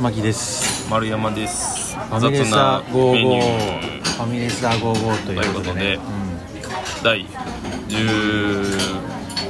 [0.00, 0.90] 牧です。
[0.90, 1.96] 丸山です。
[1.96, 4.02] ファミレスア55メニュー。
[4.02, 6.00] ファミレスア55ということでという
[7.02, 7.26] 第
[7.88, 8.78] 19うん、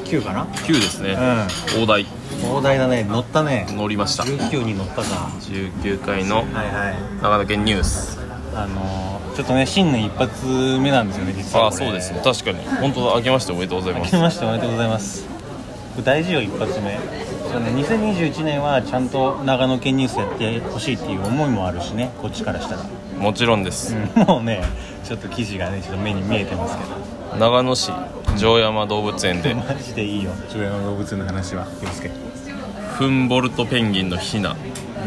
[0.04, 0.46] 9かな？
[0.46, 1.17] ですね、
[1.77, 2.04] う大台。
[2.04, 2.06] ん
[2.54, 3.03] 大台だね。
[3.04, 3.67] 乗ったね。
[3.71, 4.22] 乗りました。
[4.22, 5.03] 19に乗ったか。
[5.40, 7.22] 19回のはいはい。
[7.22, 8.18] 長野県ニュース。
[8.54, 10.46] あのー、ちょっとね新年一発
[10.78, 12.20] 目なんですよね実はああそうですね。
[12.22, 12.64] 確かに。
[12.80, 13.16] 本当だ。
[13.16, 14.14] 明けましておめでとうございます。
[14.14, 15.26] 明けましておめでとうございます。
[16.04, 16.98] 大事よ一発目
[17.50, 22.84] そうね2021年はちゃんと長野県ニュースやってほしいっていう思いもあるしねこっちからしたら、
[23.18, 24.62] もちろんです、うん、もうね
[25.04, 27.16] ちょっと記事がねちょっと目に見えてますけど。
[27.38, 27.92] 長野市
[28.37, 29.52] 城山動物園で。
[29.54, 31.66] マジでいいよ中山動物園の話は。
[31.80, 32.10] 気をつけ。
[32.96, 34.56] フンボルトペンギンのヒナ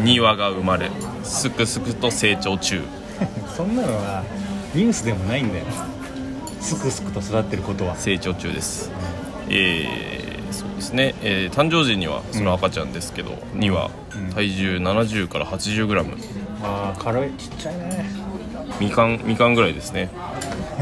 [0.03, 0.91] 2羽が生まれ
[1.23, 2.81] すくすくと成長中。
[3.55, 4.23] そんなのは
[4.73, 5.66] ニュースでもないんだよ。
[6.61, 7.95] すくすくと育ってることは。
[7.95, 8.91] 成長中です。
[9.49, 10.19] えー、
[10.52, 16.05] そうですね、えー誕生時にはその赤ちゃんですけど、2羽うん体重70から 80g
[16.63, 17.31] ああ軽い。
[17.31, 18.05] ちっちゃいね。
[18.80, 20.09] みかんみかんぐらいですね。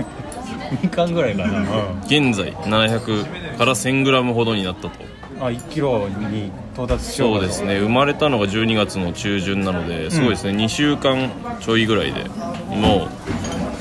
[0.84, 1.62] みかんぐらいかな、
[2.06, 4.92] 現在700から 1000g ほどになったと。
[5.40, 7.78] あ1キロに到達しようそうですね。
[7.80, 11.30] 生まれたのが12月の中旬なのですごいですね、2週間
[11.60, 12.23] ちょいぐらいで
[12.70, 13.08] も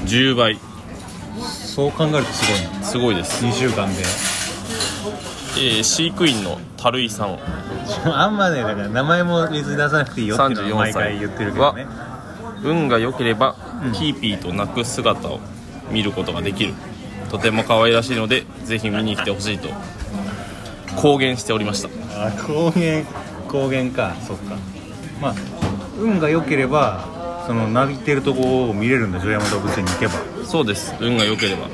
[0.05, 0.59] う10倍。
[1.41, 4.03] そう考えるとすごいなすごいです、2週間で
[5.57, 7.39] えー飼育員の樽井さん。
[8.05, 11.87] あんまねだから名前も別に出さなくていいよっていうのは34毎回言ってるけどね。
[12.63, 13.93] 運が良ければ、うん。
[13.93, 15.41] ピーピーと鳴く姿を
[15.91, 16.75] 見ることができる。
[17.31, 19.69] とても可愛らしいのでぜひ見に来てほしいと
[20.97, 21.89] 公言しておりました。
[22.27, 23.03] あ高原
[23.49, 24.15] 高原か。
[24.27, 24.57] そっか。
[25.21, 25.35] まあ
[25.99, 30.13] 運が良ければそのなびてるとこを見れるんだ城山動物園に行けば。
[30.45, 30.95] そうです。
[31.01, 31.69] 運が良ければ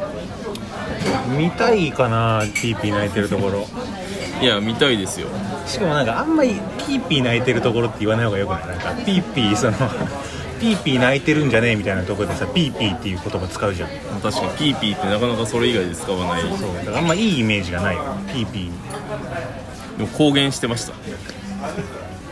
[1.36, 3.66] 見たいかなピーピー泣いてるところ。
[4.40, 5.28] いや見たいですよ。
[5.66, 8.66] しかもなんかあんまりピーピー泣いてるところって言わない方がよくない？
[8.68, 9.72] なんかピーピーその
[10.60, 13.88] ピーピー泣いてるんじゃねえみたいなところでさピーピーっていう言葉使うじゃん。
[14.22, 16.42] 確かにピーピーってなかなかそれ以外で使わない。
[16.42, 17.96] そうだからあんまいいイメージがない。
[17.96, 18.02] よ
[18.32, 19.98] ピーピー。
[19.98, 20.92] でも公言してました。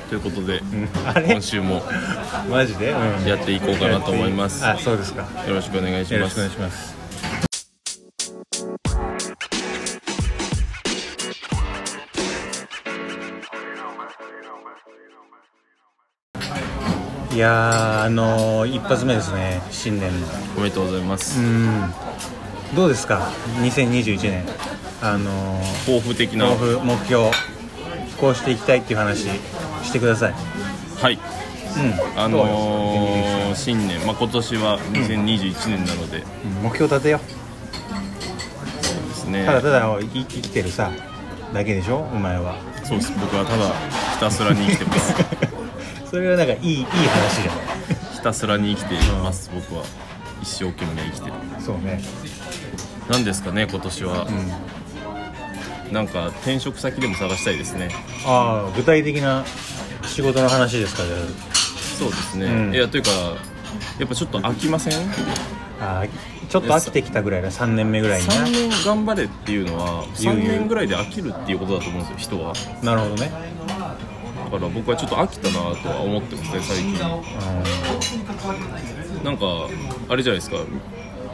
[0.09, 0.89] ということで、うん。
[1.31, 1.83] 今週も。
[2.51, 3.29] マジで、うん。
[3.29, 4.67] やっていこうかなと思います。
[4.67, 5.23] あそうですか。
[5.47, 7.00] よろしくお願いしよろしくおます願いします
[17.41, 20.27] やーあのー、一発目ですね新年の。
[20.57, 21.93] おめでとうございます、うん。
[22.75, 23.31] どうですか
[23.63, 24.45] 2021年。
[25.03, 26.51] あのー、抱負的な。
[26.51, 27.31] 抱負目標。
[28.21, 29.29] こうしていきたいっていう話
[29.83, 30.35] してください。
[31.01, 31.15] はい。
[31.15, 32.21] うん。
[32.21, 36.63] あのー、新年、まあ、今年は2021年なので、うん。
[36.63, 37.21] 目標立てよ
[38.83, 39.47] そうですね。
[39.47, 40.91] ただただ生き生きてるさ
[41.55, 42.57] だけでしょお前は。
[42.85, 43.13] そうです。
[43.19, 43.69] 僕はただ
[44.13, 45.15] ひたすらに生きてます
[46.11, 48.15] それはなんかいいいい話じゃない？
[48.15, 49.85] ひたすらに生きています僕は。
[50.43, 51.33] 一生懸命生きてる。
[51.61, 52.01] そうね。
[53.11, 54.27] 何ですかね今年は。
[55.89, 55.93] う、ん。
[55.93, 57.91] なんか転職先でも探したいですね。
[58.27, 59.45] ああ具体的な
[60.05, 61.17] 仕事の話ですかじゃ
[61.99, 62.75] そうですね、うん。
[62.75, 63.11] いやというか
[63.99, 64.95] やっぱちょっと飽きません？
[65.81, 66.05] あ
[66.49, 68.35] ちょっと飽きてきたぐらいだ3年目ぐらいにな。
[68.35, 72.55] 3年頑張れっていうのは3言う言う年ぐらいで飽きるっていうことだと思うんですよ人は。
[72.83, 73.31] なるほどね。
[73.60, 73.60] だ
[74.51, 76.99] から僕はちょっと飽きたなとは思ってますね最近。
[79.25, 79.47] なんか
[80.09, 80.57] あれじゃないですか。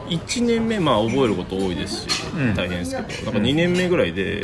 [0.09, 2.55] 1年目まあ覚えること多いですし、うん。
[2.55, 3.31] 大変ですけど。
[3.31, 4.41] なんか2年目ぐらいで、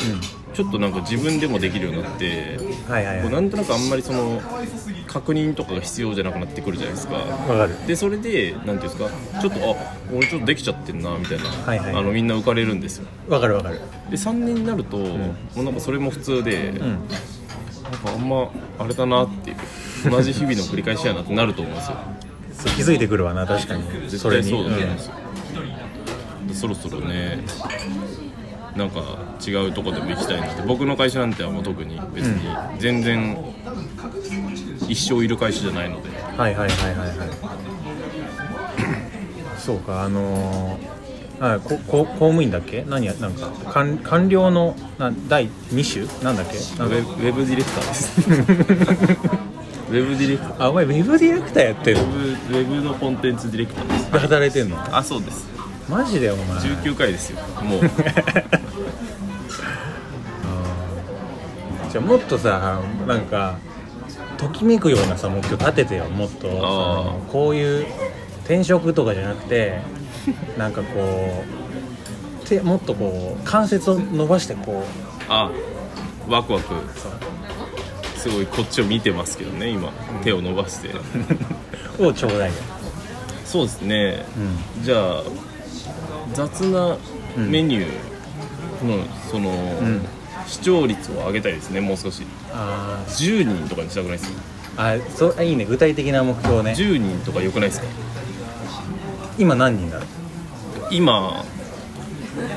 [0.53, 3.29] ちょっとなんか自分でもできるようになって、はいはいはい。
[3.29, 4.41] なんとなくあんまりその
[5.07, 7.16] 確認とかが必要じゃなくなってくるじゃないですか。
[7.88, 9.09] でそれでなんていうんですか。
[9.41, 9.75] ちょっとあ
[10.13, 11.95] 俺ちょっとできちゃってんなみたいな、はいはい。
[11.95, 13.07] あのみんな浮かれるんですよ。
[13.29, 13.79] わかるわかる。
[14.09, 17.00] で3年になると、もうなんかそれも普通で、うん
[18.06, 18.50] あんま
[18.80, 19.58] あれだなっていう
[20.09, 21.97] 同じ日々の繰り返しやなってなると思うんですよ。
[22.75, 23.84] 気づいてくるわな確かに。
[24.03, 25.14] 絶それに対そうだと思うんですよ、
[26.47, 27.40] でそろそろね
[28.75, 29.02] なんか
[29.46, 33.38] 違うとこでも行きたいなって僕の会社なんてはもう特に別に全然
[34.88, 36.09] 一生いる会社じゃないので。
[36.09, 37.29] うんはいはいはいはいはい。
[39.59, 41.03] そうかあのー
[41.40, 42.85] はい、ここ公務員だっけ？
[42.88, 46.24] 何やなんか官官僚のな第2種？
[46.24, 46.58] なんだっけ？
[46.58, 46.96] ウなんか。
[46.96, 48.22] ェブウェブディレクターです。
[49.91, 50.64] ウェブディレクター。
[50.64, 52.08] あお前ウェブディレクターやってるウェ
[52.50, 54.12] ブウェブのコンテンツディレクターです。
[54.12, 54.78] で働いてんの？
[54.96, 55.47] あそうです。
[55.90, 56.46] マジでお前。
[56.59, 57.40] 19回ですよ。
[57.62, 57.82] もう。
[61.91, 63.58] じゃあもっとさなんか
[64.38, 66.47] ときめくようなさ目標立ててよもっと。
[66.47, 67.86] そのこういう
[68.46, 69.79] 転職とかじゃなくて
[70.58, 71.43] なんかこ
[72.43, 74.84] うてもっとこう関節を伸ばしてこう。
[75.29, 75.52] あ
[76.28, 76.73] ワクワク。
[78.17, 79.91] すごいこっちを見てますけどね今。
[80.23, 80.90] 手を伸ばして。
[82.03, 82.55] をちょうだいよ。
[83.46, 84.25] そうですね。
[84.78, 84.84] うん。
[84.84, 85.23] じゃあ
[86.34, 86.97] 雑な
[87.35, 90.02] メニューのその、ん。
[90.47, 92.23] 視聴率を上げたいですねもう少し。
[92.53, 94.26] あ10人とかにしたくないです
[94.76, 94.84] か？
[94.84, 95.02] ー
[95.34, 95.66] あそいいね。
[95.66, 96.72] 具体的な目標ね。
[96.78, 97.87] 10人とかよくないですか？
[99.38, 100.08] 今何人だろう
[100.91, 101.44] 今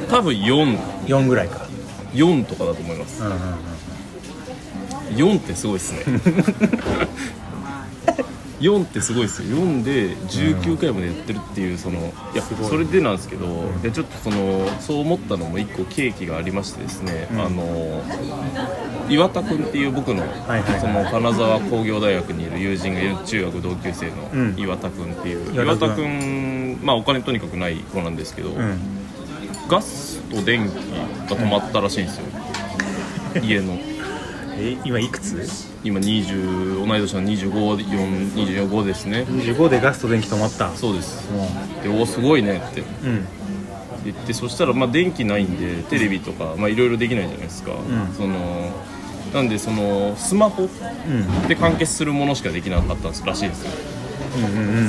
[0.08, 1.66] 多分44 4ぐらいか。
[2.48, 3.22] とかだと思います。
[3.22, 3.40] うんうんうん
[5.14, 6.00] 4ってすごいですね。
[8.60, 9.58] 4ってすごいですよ。
[9.58, 13.46] 4で19回までやってるっていうそのいやそれでなんですけど、
[13.82, 17.38] でちょっとそのそう思ったのも1個契機がありましてですね、ん。
[17.40, 18.02] あの
[19.10, 20.24] 岩田君っていう僕の,、
[20.80, 24.52] その金沢工業大学にいる友人がいる中学同級生うん。
[24.54, 28.78] の岩田君っていう、岩田君岩田君まあお金とにかくない子なんですけど、うん。
[29.68, 30.72] ガスと電気
[31.28, 32.24] が止まったらしいんですよ、
[33.42, 33.78] 家の。
[34.58, 35.36] え今いくつ？
[35.84, 40.74] 今20同い年の2525ですね ?25 でガスと電気止まった。
[40.74, 41.30] そうです。
[41.30, 41.48] も
[41.82, 42.80] でおすごいねって。
[42.80, 43.26] ううん。
[44.04, 48.14] 言ってそしたらまあ電気ないんでテレビとかまあいろいろできないじゃないですか、ん。
[48.16, 48.70] その
[49.34, 51.48] なんでそのスマホうん。
[51.48, 53.70] で完結するものしかできなかったらしいんですよ。
[54.36, 54.80] うんうんう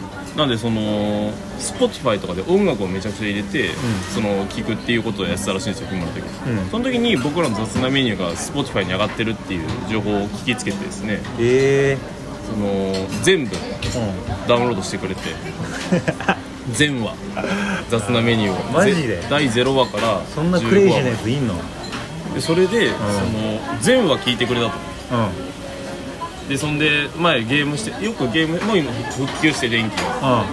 [0.00, 0.03] ん
[0.36, 3.70] なんでその Spotify とかで音楽をめちゃくちゃ入れて、
[4.12, 6.70] その聞くっていうことをやってたらしいんですよ今の時、うん。
[6.70, 11.20] その時に僕らの雑なメニューが Spotify に上がってるっていう情報を聞きつけてですね。
[11.38, 11.98] ええ。
[12.50, 12.92] その
[13.22, 15.20] 全部ー、ダウンロードしてくれて。
[16.72, 17.14] 全話。
[17.88, 18.72] 雑なメニューを。
[18.72, 19.02] マジで？
[19.02, 21.54] ぜ第0話からそんなクレイジーなやついんの？
[22.34, 24.72] でそれで、その全話聞いてくれたと。
[25.12, 25.53] うん
[26.48, 30.44] でそんで前ゲームしてよくゲームもう今復旧して電気がう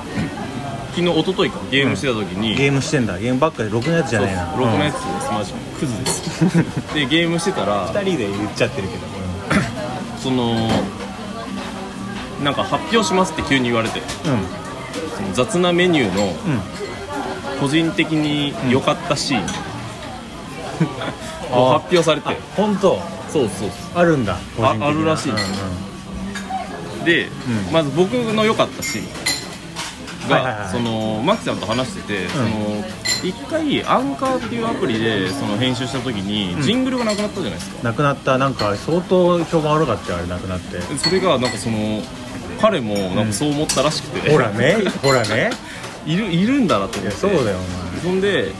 [0.91, 2.57] 昨日一昨日かゲームしてた時に、ん。
[2.57, 3.17] ゲームしてんだ。
[3.17, 4.53] ゲームばっかでろくなやつじゃねえな。
[4.53, 6.45] 6のやつですマジクズです。
[6.93, 7.87] でゲームしてたら。
[7.93, 9.07] 2人で言っちゃってるけど。
[10.21, 10.69] その
[12.43, 13.99] なんか発表しますって急に言われて。
[13.99, 14.05] うん。
[15.15, 16.31] その雑なメニューのうん。
[17.61, 19.43] 個人的に良かったシーン、
[21.53, 22.35] あを発表されて。
[22.57, 22.99] 本当
[23.31, 24.37] そうそうあるんだ。
[24.57, 24.87] 個人的な。
[24.87, 25.31] あるらしい。
[25.31, 27.29] うんで、ん。
[27.71, 29.01] まず僕の良かったシー
[30.25, 32.83] ンが、はいはいはいそのマキさんと話してて、その
[33.23, 36.61] 一回アンカーっていうアプリでその編集した時に、ん。
[36.61, 37.83] ジングルがなくなったじゃないですか。
[37.83, 38.37] なくなった。
[38.37, 40.79] なんか相当評判悪かったよあれなくなって。
[40.97, 42.01] それがなんかその
[42.59, 45.51] 彼もなんかそう思ったらしくて、ほらねほらね。
[46.05, 47.25] いるいるんだなとい思って。
[47.25, 47.57] やそうだよ
[48.03, 48.51] そんで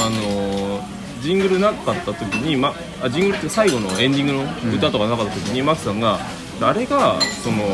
[0.00, 6.18] あのージングルなかった時に、ま、あジングルって最後のエンディングの歌とかなかった時に、マキさんが
[6.60, 7.64] 誰がその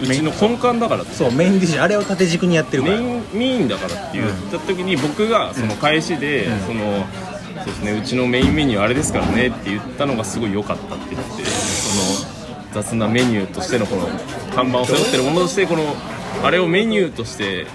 [0.00, 1.14] うちの根幹だからって。
[1.14, 2.96] そうメインディッシュあれを縦軸にやってるから。
[2.96, 6.60] メインメインだからって言った時に僕がその返しで、うん。
[6.60, 7.04] その
[7.58, 14.06] そうですねうちのメインメニューあれですからねって言ったのがすごい良かったって言ってその雑なメニューとしてのこの
[14.54, 15.94] 看板を背負ってるものとしてこの
[16.44, 17.66] あれをメニューとして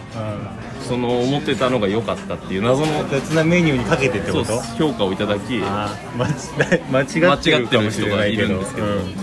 [0.88, 4.62] その思ってたのが良かったっていう謎のうん雑なメニューにかけてってこと？
[4.77, 7.01] 評価をいただきあー間違間
[7.33, 8.56] 違ってるかもしれないけど。
[8.56, 8.88] 間違ってる人がいるんですけど。
[8.88, 9.15] うん。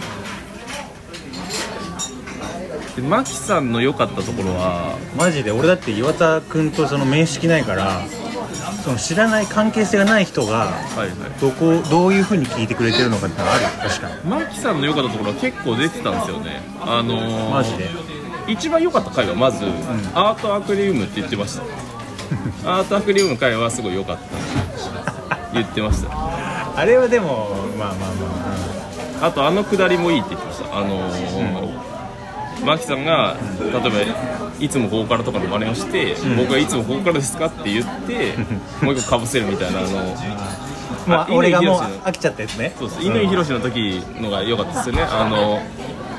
[2.96, 8.02] でマキさんの良かったところはマジで俺だって岩田君とその面識ないから
[8.82, 11.40] その知らない関係性がない人がはいはい。
[11.40, 14.14] どこどういうふうに聞いてくれてるのかってのはあるよ確かに。
[14.28, 16.62] マキさんの良かったところは結構出てたんですよね。
[16.80, 17.88] あのーマジで？
[18.50, 19.64] 一番良かった回はまず、
[20.14, 21.62] アートアクリウムって言ってました。
[22.78, 24.16] アートアクリウムの回はすごい良かっ
[25.28, 26.10] た言ってました。
[26.76, 27.96] あれはでもまあまあ
[29.20, 29.30] まあ。
[29.30, 30.78] とあのくだりもいいって言ってました。
[30.78, 31.90] あのー
[32.64, 33.88] マキさんが例えば
[34.60, 38.34] いつもここからとかの真似をして、僕がいつもここからですかって言って
[38.82, 40.14] もう一個かぶせるみたいなあの あ
[41.06, 42.74] まあ乾俺がもう飽きちゃったやつね。
[42.78, 45.02] そうです乾博士の時のが良かったですよね。
[45.10, 45.60] あの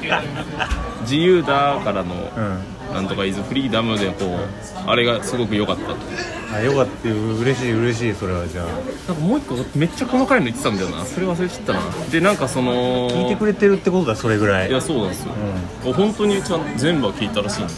[1.01, 2.59] 自由だからのうん。
[2.91, 6.01] なんとかイズフリーダムでこうあれがすごく良かったって
[6.53, 8.65] あよかったよ嬉しい嬉しいそれはじゃあ。
[8.65, 11.05] なんかもう一個めっちゃ細かいの言ってたんだよな。
[11.05, 11.79] それ忘れちゃったな。
[12.11, 14.69] でなんかその聞いてくれてるってことだそれぐらい。
[14.69, 15.31] いやそうなんですよ、
[15.93, 17.71] 本当にちゃんと全部は聞いたらしいんで、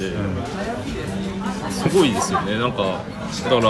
[1.69, 2.57] すごいですよね。
[2.57, 3.03] なんか
[3.43, 3.61] だから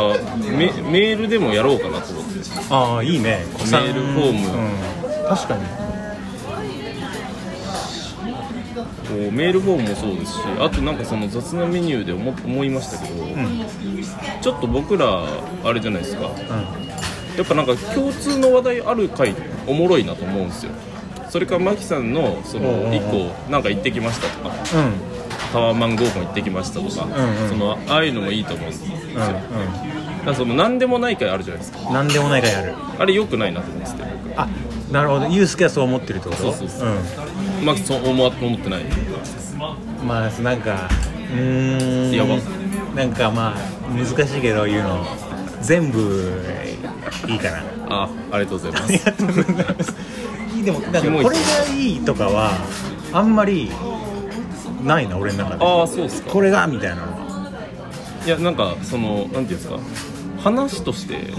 [0.50, 2.39] メメールでもやろうかなと思って。
[2.69, 3.43] ああいいね。
[3.51, 5.27] メールフォームうん。
[5.27, 5.83] 確かに
[9.13, 13.25] こうメールフォームもそうですしあとなんかその雑なメニューで思思いましたけど、
[14.41, 15.24] ちょっと僕ら
[15.63, 16.24] あれじゃないですか。
[17.38, 19.34] やっぱなんか共通の話題ある回
[19.67, 20.72] おもろいなと思うんですよ。
[21.29, 22.84] それからマキさんのそうんうんうん。
[22.84, 23.10] の1
[23.46, 24.86] 個なんか行ってきましたとかうん。
[24.86, 25.13] うん
[25.51, 31.91] タワーマン合コン行ってきましたとか、うんうんそのああいうのもいいと思うんですよ、うんらその何でもない回あるじゃないですか。
[31.91, 32.74] 何でもないかやる。
[32.98, 34.48] あれよくないなと思ってて僕あ
[34.91, 35.27] なるほど。
[35.27, 36.41] ユースケはそう思ってるってこと？
[36.41, 36.93] そうそうそうん
[37.63, 38.84] まあそう思ってない。
[40.05, 40.89] まあなんか
[41.34, 42.12] うーん。
[42.12, 42.38] やば。
[42.96, 43.58] なんかまあ
[43.91, 45.05] 難しいけど言うの
[45.62, 46.32] 全部
[47.27, 47.63] いいかな。
[47.89, 49.05] あありがとうございまありす。
[49.05, 49.96] がとうございます
[50.63, 52.51] でもなんかキモいこれがいいとかは
[53.12, 53.70] あんまり
[54.84, 55.65] ないな俺の中で。
[55.65, 56.32] ああそうっすか。
[56.32, 57.01] これがみたいなの。
[57.13, 57.13] は
[58.25, 59.77] いやなんかそのなんていうんですか。
[60.43, 61.32] 話として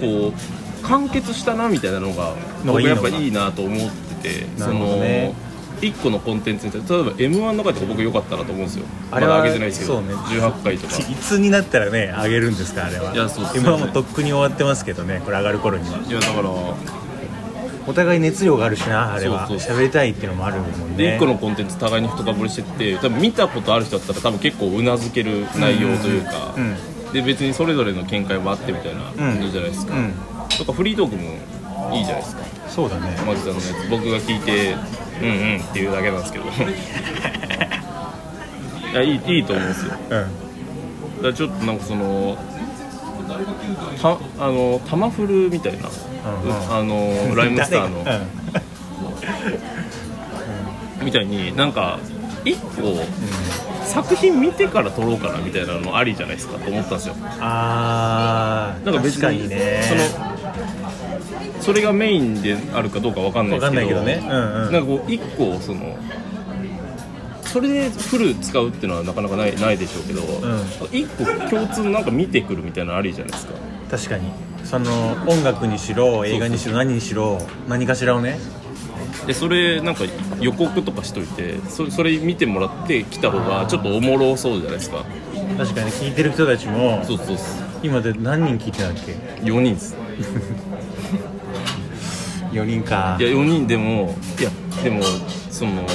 [0.00, 3.46] こう完結したなみたいなのが僕やっのがいいのか。
[3.46, 3.90] ぱいいなと思っ
[4.22, 5.34] ててなるほどね
[5.80, 8.86] 1個のコンテンツに例えば m 1の回とか僕良かったなと思うんですよ。
[9.10, 10.14] あれはまだ上げてないですけど、そうね。
[10.14, 10.96] 18回とか。
[10.96, 13.12] いつになったらね上げるんですかあれは。
[13.12, 15.98] いやそうっすよね今はもうとっくに終わってますけどねこれ上がる頃には。
[15.98, 16.50] いやだから
[17.88, 19.46] お互い熱量があるしなあれは。
[19.46, 27.12] そうそう喋りたいっていうのもあるもんでね1個のコンテンツ互いに深掘りしてって多分見たことある人だったら多分結構うなずける内容というか、うん。
[27.12, 30.12] で別にそれぞれの見解もあってみたいな感じじゃないですか、うん。
[30.58, 32.42] とかフリートークもいいじゃないですか。
[32.68, 33.16] そうだね。
[33.24, 34.74] マジさんのやつ僕が聞いて
[35.20, 36.44] うんうんっていうだけなんですけど。
[38.92, 39.92] いやいいいいと思うんですよ。
[40.10, 40.16] う
[41.20, 41.22] ん。
[41.22, 42.36] らちょっとなんかその
[44.00, 45.88] たあのタマフルみたいな、
[46.42, 46.76] うんうん。
[46.76, 48.26] あのライムスターの 誰が？
[51.02, 51.98] みたいになんか
[52.44, 53.04] 一個
[53.84, 57.14] 作品見てから撮ろうかなみたいなのありじゃないですかと思ったんですよ。
[57.16, 59.82] うんああなんか別確かにね。
[59.88, 60.26] その
[61.60, 63.96] それがメインであるかどうかわかんないですけど。
[63.96, 64.28] わかんないけどね。
[64.30, 64.72] うんうん。
[64.72, 65.96] なんかこう一個その
[67.44, 70.20] それでフル使うっていうのはなかなかないないでしょうけど、
[70.92, 73.54] 一個共通のなんか見てくるみたいなのありじゃないですか。
[73.90, 74.30] 確かに。
[74.64, 77.38] その音楽にしろ映画にしろ何にしろ
[77.68, 78.38] 何かしらをね。
[79.26, 80.04] でそれなんか
[80.40, 85.04] 予告とかしといてそそれ見てもらって来た方がちょっとおもろそうじゃないですか。
[85.56, 85.90] 確かに。
[85.92, 87.36] 聞いてる人たちもそうそうそう。
[87.82, 89.12] 今で何人聞いてたっけ
[89.42, 89.96] ？4人です
[92.62, 93.16] 4人か。
[93.18, 94.50] いや4人でもいや
[94.82, 95.02] でも
[95.50, 95.86] その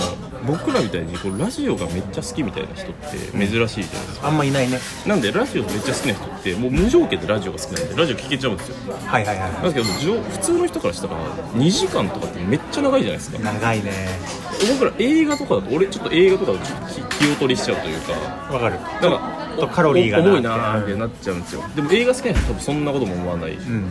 [0.46, 4.28] 僕らみたいにこうラジオがめっちゃ好きみたいな人って珍しいじゃないですか。
[4.28, 4.80] あんまいないね。
[5.06, 8.94] なんでラジオめっちゃ好きな人ってもう無条件でラジオが好きなんでラジオ聞けちゃうんですよ。
[9.06, 11.14] はいはいはなんですけどじょ普通の人からしたら
[11.54, 13.38] 2時間とかってめっちゃ長いじゃないですか。
[13.38, 13.92] い長いね。
[14.80, 18.14] 僕ら映画とかだと俺ちょっと映画とかだと気気を取りしちゃうというか。
[18.52, 18.80] わかる。
[18.80, 21.64] なんかとカロリーがな重いなーってなっちゃうんですよ。
[21.76, 23.52] でも映画好きな人多分そんなことも思わない。
[23.52, 23.86] うん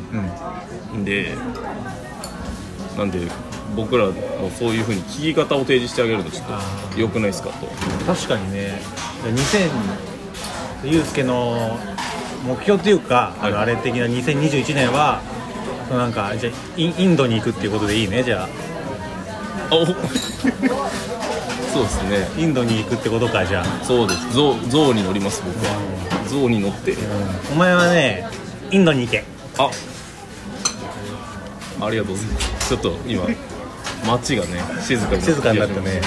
[0.94, 1.04] うんん。
[1.04, 1.36] で
[2.96, 3.20] なんで
[3.76, 4.12] 僕らも
[4.58, 6.46] そういう風に聞き方を提示してあげるのちょっ
[6.92, 7.66] と良くないですかと。
[8.06, 8.80] 確かにね。
[9.24, 11.78] 2000ユうスケの
[12.46, 13.52] 目標というか、はい。
[13.52, 15.20] あれ的な2021年は
[15.90, 18.48] なんかじゃあインドに行くっていうことでいいねじゃあ。
[21.72, 22.28] そうですね。
[22.36, 24.32] インドに行くってことかじゃあ、そうです。
[24.34, 26.00] 象象に乗ります僕は。
[26.28, 26.96] 象に乗って。
[27.52, 28.26] お前はね
[28.70, 29.24] インドに行け。
[29.58, 29.70] あ
[31.80, 32.68] ありがとうございます。
[32.68, 33.26] ちょっと今
[34.06, 36.00] 街がね静かに静かになったね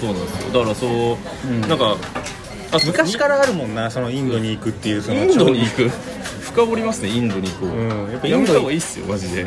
[0.00, 0.52] そうなんですよ。
[0.52, 1.60] だからそう、ん。
[1.62, 1.96] なんか
[2.72, 5.90] あ昔からあるもんなそのインドに行くっていうそのインドに行く。
[6.52, 8.12] 深掘りますねインドに行こう、うん。
[8.12, 9.46] やっぱイやめンドた方がいいっすよマジで。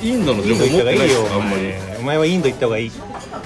[0.00, 1.62] インドの情報持ってないよおあんまり。
[1.62, 1.96] 前。
[1.98, 2.92] お前はインド行った方がいい。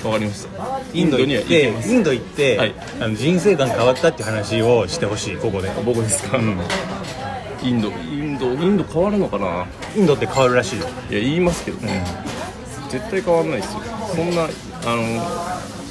[0.05, 0.81] わかりました。
[0.93, 2.75] インド行ってインド行って、はい。
[3.01, 5.71] あの人生観変わったっていう話をしてほしいここで。
[5.85, 6.61] 僕ですか、うん。
[7.63, 7.91] インド
[8.51, 9.67] インドインド変わるのかな？
[9.97, 12.05] インドって変わるらしいよ、いや言いますけどね、
[12.89, 13.81] 絶対変わんないですよ。
[14.15, 14.47] そんなあ
[14.97, 15.03] の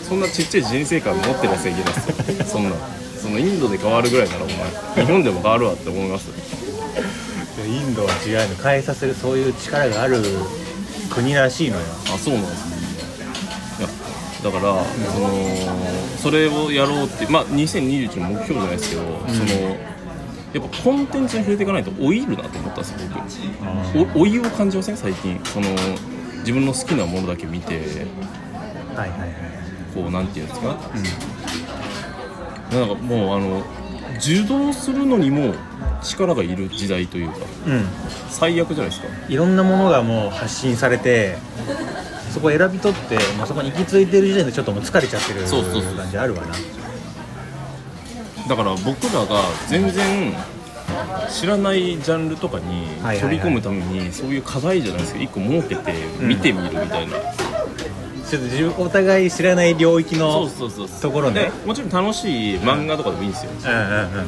[0.04, 2.46] そんなちっちゃい人生観持ってるやつはいけないですよ。
[2.46, 2.76] そんな。
[3.22, 4.48] そのインドで変わるぐらいならお
[4.96, 6.30] 前日本でも変わるわって思います。
[6.30, 10.24] いやインドは違うの変えさせるそういう力がある
[11.12, 11.84] 国らしいのよ。
[12.14, 12.78] あそうなんですね。
[13.80, 13.88] いや
[14.44, 15.30] だから、その
[16.18, 19.78] それをやろうってまあ2021の目標じゃないですけど、その
[20.54, 22.98] やっぱコンテンツに触れていかないと老いるなと思ったんですよ
[23.94, 24.20] 僕。
[24.20, 25.40] お老いを感じません最近。
[25.46, 25.68] その
[26.40, 27.76] 自分の好きなものだけ見て。
[28.96, 29.52] はいはいはい
[29.94, 30.68] こうなんていうんですか、
[32.72, 33.62] なんかもうあの
[34.16, 35.54] 受動するのにも
[36.02, 37.36] 力がいる時代というか。
[37.68, 37.86] うん。
[38.30, 39.08] 最悪じゃないですか。
[39.28, 41.36] いろんなものがもう発信されて
[42.32, 45.42] そこ選び取ってもうそこに行き着いてる時点でちょっともう疲れちゃってる
[45.98, 46.56] 感じあるわな
[48.48, 50.34] だから僕らが全然
[51.30, 52.88] 知らないジャンルとかに
[53.20, 63.52] 飛び込むためにそういう課題じゃないですけど一個設けて見てみるみたいな、ちょっと自分お互い知らない領域のそうそうそうところねでもちろん楽しい漫画とかでもいいんですよ。
[63.52, 63.76] うんうんう
[64.24, 64.28] ん。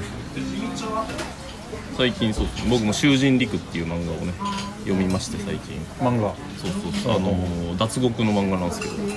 [1.97, 4.33] 最近そうです僕も「囚人陸」っていう漫画をね
[4.79, 5.79] 読みまして最近。
[5.99, 6.33] 漫画？
[6.59, 7.15] そうそうそう。
[7.15, 8.95] あの脱獄の漫画なんですけど。
[8.95, 9.11] うん。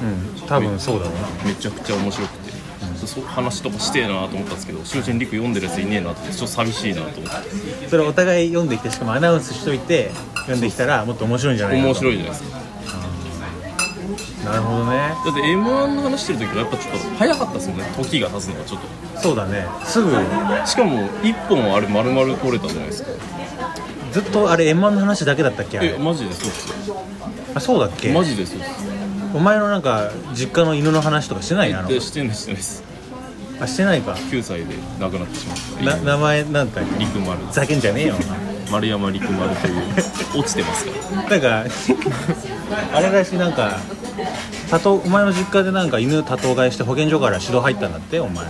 [0.47, 2.46] 多分そうだろうなめちゃくちゃ面白くて
[2.97, 7.43] そう話とかしてえなと思ったんですけど終身陸読んでるやついねえなってちょっと寂しいなと思っ
[7.83, 7.89] て。
[7.89, 12.57] それお互い読んできてしかもアナウンスしといて読んできたらもっと面白いんじゃない面白いじゃないですか。
[14.47, 14.97] なるほどね。
[15.25, 17.85] だって m 1の話してる時はやっぱちょっと早かったですもんね。
[17.97, 18.81] 時が経つのがちょっ
[19.21, 19.67] そうだね。
[19.85, 20.11] すぐ。
[20.13, 20.17] と
[20.67, 23.09] しかも1本あれ丸々取れたじゃないですか。
[24.13, 26.97] ずっとあれ m 1の話だけだったっけえマジでそうっすよ。
[27.57, 28.13] あそうだっけ？
[28.13, 28.69] マジでそうっす。
[29.35, 31.81] お前のなんか実家の犬の話とかしてないの？
[31.81, 31.89] あの。
[31.89, 32.85] でしてないしてないです
[33.61, 34.13] あしてないか。
[34.13, 35.57] 9歳で亡くなってしまっ
[35.97, 36.03] た。
[36.05, 36.99] な名前なんだっけ？
[36.99, 37.39] 陸丸。
[37.47, 38.15] ふざけんじゃねえよ
[38.71, 39.83] 丸山陸丸という。
[40.39, 40.91] 落ちてますか？
[41.15, 41.65] らなんか
[42.93, 43.79] あれらしいなんか
[44.71, 48.45] 多頭お前の実家でなんか犬多頭飼いして保健所から指導入ったんだってお前。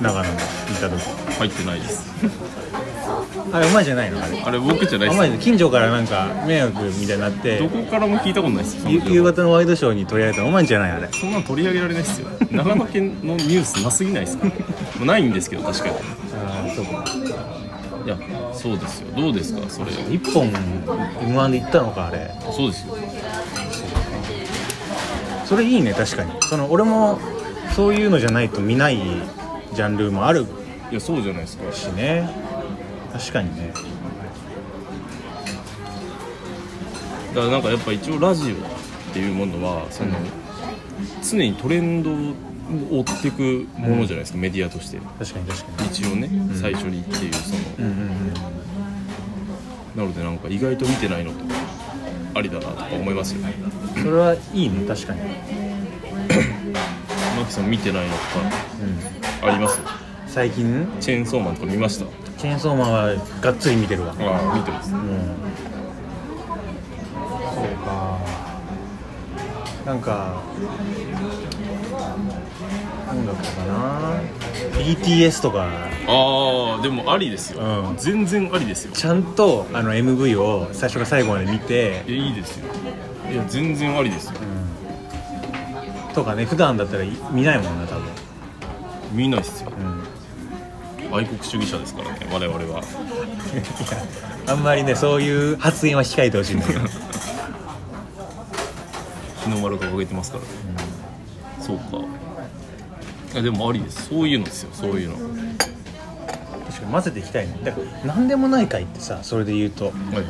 [0.00, 0.36] 長野にい
[0.80, 1.00] た時。
[1.38, 2.04] 入ってないです
[3.52, 4.22] あれお前じゃないの？
[4.22, 4.40] あれ。
[4.42, 7.58] あれ僕じゃないお前近所からなんか迷惑みたいになって。
[7.58, 11.08] どこからも聞いたことないです夕方のワイドショーに取り上げたのお前じゃないあれ。
[11.12, 12.28] そんなの取り上げられないですよ。
[12.50, 14.46] 長野県のニュースなすぎないですか？
[15.04, 15.94] ないんですけど確かに。
[15.94, 17.04] ああそうか。
[18.04, 18.18] いや
[18.52, 19.06] そうですよ。
[19.16, 20.54] どうですかそれ一本 m
[21.40, 22.30] 1で行ったのかあれ。
[22.52, 22.96] そうですよ。
[25.46, 26.32] それいいね確かに。
[26.48, 27.18] その俺も
[27.74, 28.98] そういうのじゃないと見ない
[29.74, 30.46] ジャンルもある
[30.90, 31.72] いやそうじゃないですか。
[31.72, 32.28] しね
[33.14, 33.72] 確かにね。
[37.34, 38.58] だからなんかやっぱ一応ラジオっ
[39.12, 40.10] ていうものはその、
[41.28, 42.14] 常にトレンドを
[43.00, 44.98] 追っていくものじゃないですか、メディアとして。
[45.18, 45.88] 確かに確かに。
[45.88, 46.30] 一応ね、
[46.60, 48.10] 最初にっていうその、うんうんうん
[49.94, 51.54] なのでなんか意外と見てないのとか
[52.34, 53.42] ありだなとか思いますよ。
[53.46, 53.54] ね
[53.96, 55.20] それはいいね確かに。
[57.38, 58.18] マキさん見てないのと
[58.82, 58.96] うん。
[59.40, 59.78] かあります？
[60.26, 60.88] 最近？
[61.00, 62.06] チェーンソーマンとか見ました？
[62.44, 64.14] チェーンソーマンはがっつり見てるわ。
[64.18, 64.92] ああ見てます。
[64.92, 65.00] うん。
[65.00, 65.06] そ
[67.62, 68.18] うか。
[69.86, 70.42] なんか
[73.10, 74.20] 音楽かな。
[74.78, 75.70] BTS とか。
[76.06, 77.96] ああでもありですよ、うん。
[77.96, 78.92] 全然ありですよ。
[78.92, 82.04] ちゃんとあの MV を最初から最後まで見て。
[82.06, 82.66] いやいいですよ。
[83.32, 84.32] いや全然ありですよ。
[86.14, 88.02] とかね普段だったら見ないもんな多分。
[89.14, 89.72] 見ないっすよ。
[89.78, 89.93] うん
[91.14, 92.82] 愛国主義者ですからね我々は。
[94.46, 96.80] あんまりねそういう発言は控えてほしいんだけど。
[99.44, 100.48] 日の丸掲げてますからね、
[101.60, 101.98] そうか。
[103.32, 104.08] いやでもありです。
[104.08, 105.14] そういうのですよそういうの。
[105.14, 105.24] はい
[106.74, 107.60] 確かに混ぜていきたいね。
[107.62, 109.86] だから何でもない会ってさそれで言うと。
[109.86, 110.24] はいはい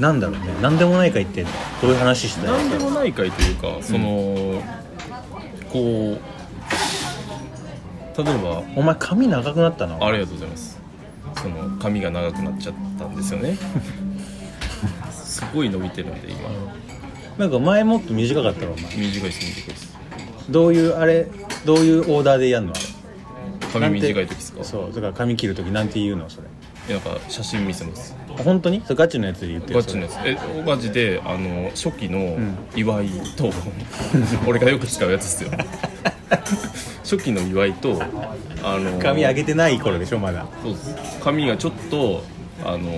[0.00, 0.40] なんだろうね。
[0.62, 1.44] 何でもない会って
[1.82, 4.62] どういう話してた何でもない会というかその、
[5.72, 6.37] こう
[8.18, 10.04] 例えばお前髪長くなったの？
[10.04, 10.80] ありがとうございます。
[11.40, 13.56] その髪が長くなっちゃったんですよね。
[15.12, 16.48] すごい伸びてるんで今。
[17.38, 18.84] なんか前もっと短かったろお前。
[18.96, 19.96] 短いです短いです。
[20.50, 21.28] どういうあれ
[21.64, 22.72] どういうオーダーでやんの？
[22.72, 22.74] あ
[23.74, 24.64] れ髪短い時ですか？
[24.64, 26.48] そうだから髪切る時なんて言うのそれ。
[26.94, 28.16] なんか写真見せます。
[28.44, 28.80] 本当に？
[28.82, 30.16] それガチのやつで言ってるガチのやつ。
[30.24, 32.58] えガチであの初期のん。
[32.74, 33.52] 祝いと、
[34.48, 35.50] 俺がよく使うやつですよ
[37.02, 38.00] 初期の祝いと
[38.62, 40.46] あの髪上げてない頃でしょまだ。
[40.62, 41.20] そうです。
[41.20, 42.22] 髪がちょっと
[42.64, 42.90] あの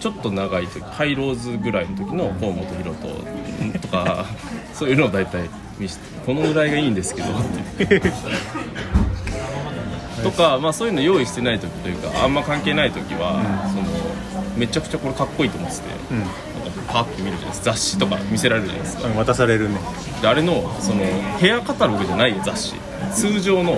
[0.00, 4.26] ちょっと長い時ハイローズぐらいの時の河本大翔とか
[4.74, 7.28] そういうのを大体見せてこのぐらいがいいんですけど
[10.22, 13.84] とか、まあ、そういうの用意してない時というかあんま関係ない時は、その
[14.56, 16.14] めちゃくちゃこれかっこいいと思ってて、う
[16.94, 17.72] パッて見るじゃないですか。
[17.72, 19.08] 雑誌とか見せられるじゃないですか。
[19.08, 19.80] 渡されるね。
[20.22, 21.04] であれのその
[21.38, 22.74] ヘアカタログじゃない雑誌。
[23.12, 23.76] 通常の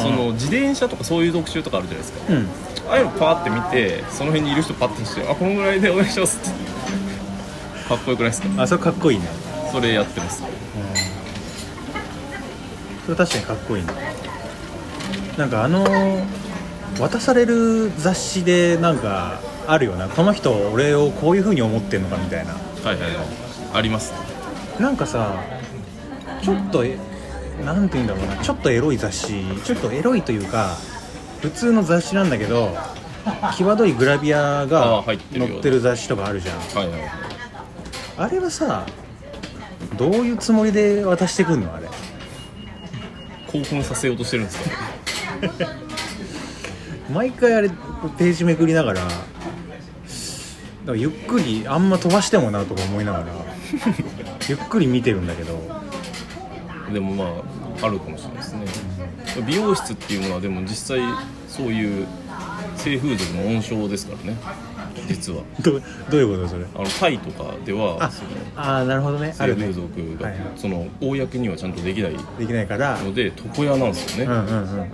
[0.00, 2.32] その自転車とかそういう特集とかあるじゃないですか。
[2.32, 2.48] うん。
[2.88, 8.62] ああいうのパーって見てその辺にいる人パッてして「あこのぐらいでお願いします」ってかっこよくないですか？
[8.62, 9.26] あそれかっこいいね。
[9.72, 10.44] それやってます。
[13.04, 13.92] それ確かにかっこいいね。
[15.36, 15.84] なんかあの
[17.00, 20.08] 渡される雑誌でなんかあるよな。
[20.08, 22.52] この人俺をこういう風に思ってんのかみたいな。
[22.52, 23.26] はいはいはい。
[23.74, 24.12] あります
[24.78, 25.42] なんかさ
[26.42, 26.98] ちょっとえ
[27.64, 28.36] なんて言うんだろうな。
[28.42, 29.44] ちょっとエロい雑誌。
[29.64, 30.76] ちょっとエロいというか
[31.40, 32.76] 普通の雑誌なんだけど
[33.56, 36.58] 際どいグラビアあが入ってるよ載ってる雑誌とかあるじゃん。
[36.58, 37.10] はいはいはい。
[38.18, 38.86] あれはさ
[39.96, 41.74] どういうつもりで渡してくんの？
[41.74, 41.88] あれ。
[43.46, 44.76] 興奮させようとしてるんですか？
[47.12, 49.06] 毎回あれページめくりながらだ
[50.86, 53.24] からゆっくりあんま飛ばしてもなとか思いながら
[54.48, 55.58] ゆっくり見てるんだけど。
[56.92, 58.66] でもまああるかもしれないですね。
[59.46, 61.00] 美容室っていうものはでも実際
[61.48, 62.06] そういう
[62.76, 64.36] 性風俗の温床ですからね。
[65.08, 65.42] 実は。
[65.62, 65.80] どど
[66.12, 66.66] ういうことそれ？
[66.74, 68.10] あのタイとかではあ
[68.54, 69.32] あーなるほどね。
[69.32, 70.50] 性風俗が、はいはい。
[70.56, 72.98] その公にはちゃんとできないできないから。
[72.98, 74.88] ので床屋なんですよね、うんうんうんうん。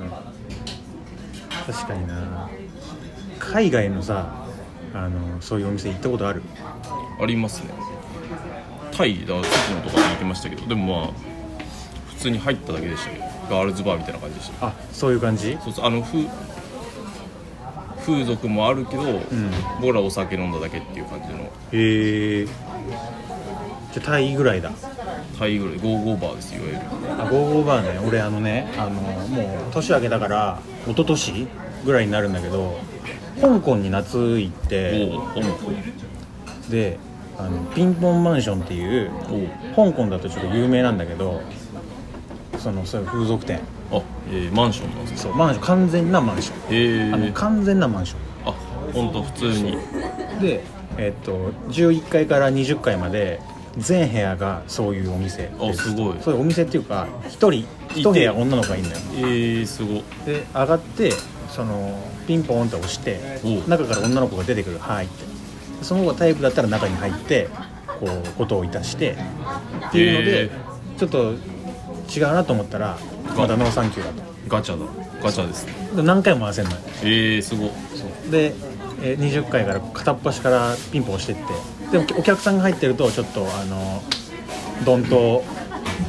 [1.66, 2.48] 確かにな。
[3.40, 4.39] 海外のさ
[4.92, 6.42] あのそういうお店行ったことある？
[7.20, 7.70] ありますね。
[8.92, 9.42] タイだ外の
[9.82, 11.12] とかに行きましたけどでもまあ
[12.08, 14.66] 普通に入っただけでしたけどガールズバーみたいな感じでした。
[14.66, 15.56] あそういう感じ？
[15.62, 16.26] そうそうあの風
[18.04, 19.20] 風俗もあるけど、ん。
[19.80, 21.44] 僕らお酒飲んだだけっていう感じの。
[21.44, 22.46] へえ。
[22.46, 22.54] じゃ
[23.98, 24.72] あタイぐらいだ。
[25.38, 25.78] タイぐらい。
[25.78, 26.80] ゴーゴーバーですいわゆる。
[27.18, 28.06] あゴーゴーバーね。
[28.06, 31.48] 俺あのねあのもう年明けたから一昨年
[31.84, 32.78] ぐらいになるんだけど
[33.40, 35.10] 香港に夏行って
[36.70, 36.98] で
[37.38, 39.10] あのピンポンマンションっていう
[39.74, 41.40] お香港だとちょっと有名なんだけど
[42.58, 43.60] そのそういう風俗店。
[43.92, 44.00] あ、
[44.30, 45.30] えー、マンションなんですか？
[45.30, 46.56] そうマンション完全なマンション。
[46.70, 48.16] えあのー、完全なマンショ
[48.50, 48.54] あ
[48.92, 49.76] 本当普通に。
[50.36, 50.62] ンで
[50.98, 53.40] えっと11階から20階まで
[53.78, 55.90] 全部屋がそういうお店です。
[55.90, 56.16] すごい。
[56.20, 59.00] そういうお店っていうか一人一部屋女の子がいるのよ。
[59.14, 59.94] えー、すご。
[59.94, 61.12] いで上がって
[61.50, 65.30] そのピンポンって押してお中から女の子が出てくる「はい」って。
[65.82, 67.48] その子がタイプだったら中に入って
[67.98, 69.16] こうことをいたして
[69.88, 70.50] っていうので、へ
[70.98, 71.34] ちょっと
[72.14, 72.98] 違うなと思ったら
[73.36, 74.30] まだノーサンキューだと。
[74.48, 74.86] ガチャだ。
[75.22, 77.70] ガチャです何回も回せんのよえー、すごい。
[78.30, 78.54] で、
[79.02, 81.36] えー20階から片っ端からピンポン押してっ
[81.90, 81.98] て。
[81.98, 84.02] でもお客さんが入ってるとちょっとあの
[84.84, 85.44] Don't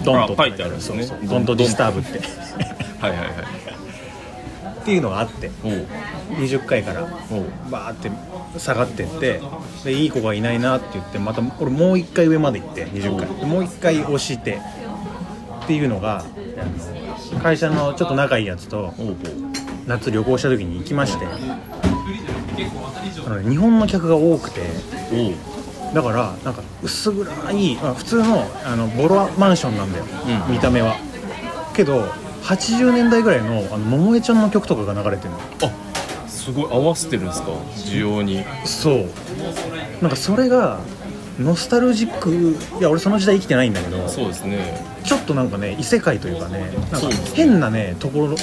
[0.04, 1.04] Don't あ書いてあるんですね。
[1.04, 1.30] そうそう。
[1.30, 2.20] Don't disturb って。
[3.00, 3.61] はいはいはい
[4.82, 5.88] っていうのがあっておう。
[6.32, 7.02] 20階から
[7.70, 8.12] バーって
[8.60, 9.42] 下がってって
[9.84, 14.60] でいい子がいないなって言ってまた俺もう1回上まで行って20階でもう1回押して
[15.64, 16.24] っていうのが
[17.42, 18.94] 会社のちょっと仲いいやつと
[19.88, 21.26] 夏旅行した時に行きまして
[23.26, 24.62] あのね日本の客が多くて
[25.94, 30.06] だからなんか薄暗い、まあ、普通のあのボロマンションなんだよ、
[30.48, 30.54] うん。
[30.54, 30.96] 見た目は。
[31.74, 32.06] けど
[32.42, 35.38] 80年代ぐらいのあの桃江ちゃんの曲とかが流れてるの。
[35.64, 35.72] あ
[36.28, 36.66] すごい。
[36.72, 37.52] 合わせてるんですか？
[37.76, 38.44] 需要に。
[38.66, 39.10] そう。
[40.02, 40.80] なんかそれが
[41.40, 44.84] ノスタルジックいや俺その時代生きてないんだけどそうですね。
[45.04, 48.36] ちょっとなんかね異世界というかねなんか変なねところ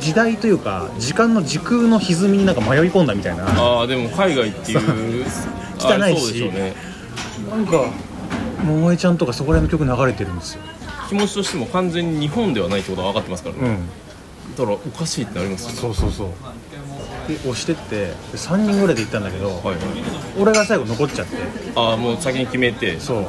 [0.00, 3.44] 時代というか時間の時空の歪みになんか迷い込んだみたいな。
[3.46, 5.24] ああでも海外っていう
[5.78, 6.40] 汚いし。
[6.50, 6.74] ね。
[7.50, 7.90] なんか
[8.64, 10.62] 桃江ちゃんとかそこら辺の曲流れてるんですよ
[11.10, 14.54] 気持ちとしても完全に日本ではないってことは分かってますからね、うん。
[14.56, 15.76] だからおかしいってなりますよね。
[15.76, 16.28] そうそうそう。
[17.26, 19.76] で押してって3人ぐらいで行ったんだけど、はいはい。
[20.38, 21.36] 俺が最後残っちゃって。
[21.74, 23.00] ああもう先に決めて。
[23.00, 23.26] そう。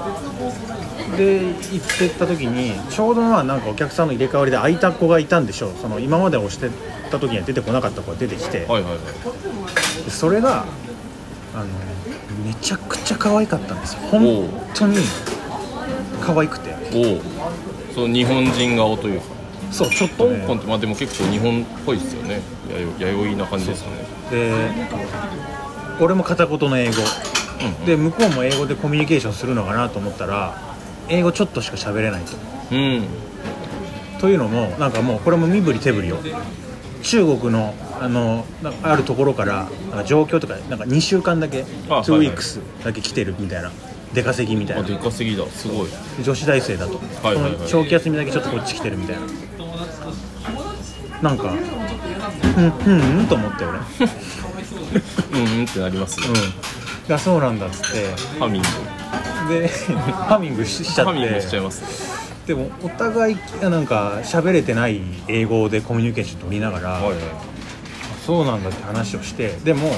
[1.18, 5.72] で行ってった時にちょうどまあなんかお客さんの入れ替わりで空いた子がいたんでしょう。
[5.82, 6.70] その今まで押して
[7.10, 10.04] た時には出てこなかった子が出てきて、はいはいはい。
[10.06, 10.66] でそれが
[11.56, 11.66] あの
[12.46, 14.02] めちゃくちゃ可愛かったんですよ。
[14.12, 14.98] 本当に
[16.22, 16.76] 可愛くて
[17.96, 19.26] そう日本人顔というか。
[19.72, 22.42] そうちょっと香ね港ってまあでも結構日本っぽいですよね。
[22.74, 23.98] やよ弥生な感じですよね。
[24.30, 24.52] で
[26.00, 26.94] 俺も片言の英語。
[26.94, 30.58] うんで向こうも英語でコミュニケーションするのかなと思ったら
[31.10, 32.32] 英語ちょっとしか喋れないと。
[32.72, 33.04] うん。
[34.20, 36.18] というのもなんかもうこれも身振り手振りよ
[37.04, 38.46] 中国のあの
[38.84, 42.36] あるところからなんか状況とかなんか2週間だけあ2はいはい。
[42.36, 43.72] weeks だけ来てるみたいな
[44.14, 44.84] 出稼ぎみたいな。
[44.84, 45.46] あでかすぎだ。
[45.48, 45.90] すごい。
[46.24, 47.54] 女子大生だと、はいはいはい。
[47.54, 49.22] その長期休みだけちょっとこっち来てるみたいな。
[51.22, 51.54] なんか
[52.58, 53.78] うんうんうんと思って俺。
[53.78, 56.28] うんうんうんってなりますね。
[57.10, 58.40] あそうなんだっつって。
[58.40, 58.68] ハミング。
[59.50, 67.16] でハミングししちゃっハミングしちゃいてますでもお互いなんか喋れてない英語でコミュニケーション取りながら、はいはい。
[68.26, 69.50] そうなんだって話をして。
[69.64, 69.92] でも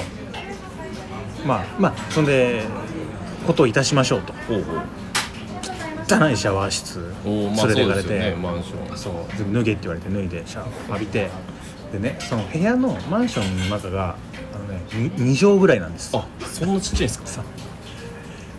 [1.45, 2.63] まあまあそんで
[3.43, 4.33] ことをいたしましょうと。
[4.47, 4.81] ほうほう。
[6.05, 8.97] 汚いシャワー室おおまあ連れてかれて、そうですよねマンション。
[8.97, 9.13] そう。
[9.37, 11.29] 全部脱げって言われて脱いでシャワー浴びて。
[11.93, 14.15] でねその部屋のマンションの中が
[14.53, 16.09] あの、ね、2畳ぐらいなんです。
[16.17, 17.43] あそんなちっちゃいんですか？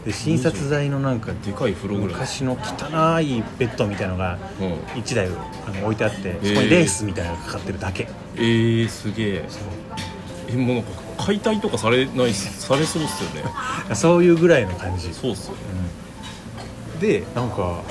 [0.06, 2.12] で診察台のなんかでかい風呂ぐらい。
[2.12, 4.74] 昔の汚いベッドみたいのがうん。
[5.00, 8.08] 1台あの置いてあってーそこにレースみたいなのがかかってるだけ。
[8.36, 9.44] えー、すげえ。
[10.48, 13.44] えもうなんか解体とかされないされそうっすよね。
[13.94, 15.12] そういうぐらいの感じ。
[15.12, 15.58] そうっすよね。
[17.00, 17.82] でなんか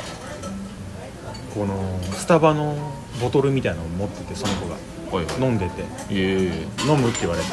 [1.54, 2.76] このスタバの
[3.22, 4.76] ボトルみたいなのを持っててその子が。
[5.16, 5.42] はいはい。
[5.42, 5.84] 飲んでて。
[6.10, 7.48] え飲むって言われて。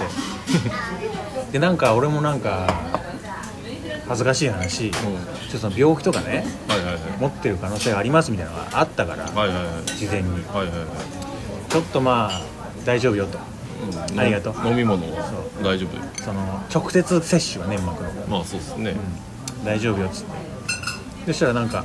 [1.52, 2.72] でなんか俺もなんか
[4.08, 7.02] 恥ずかしい話、えちょっとその病気とかねはいはいはい。
[7.20, 9.86] 持ってる可能性がありますみたいなのがあったから、はいはいはい。
[9.86, 10.30] 事前に。
[10.30, 11.70] はいはいはい。
[11.70, 12.40] ちょっとまあ
[12.84, 13.38] 大丈夫よと
[14.12, 14.20] うん。
[14.20, 14.54] ありがとう。
[14.66, 15.24] 飲み物は
[15.62, 16.22] 大丈夫？
[16.22, 18.94] その直接摂取は粘膜のまあそうですね、
[19.64, 20.32] 大丈夫よっつって。
[21.26, 21.84] そしたらなんか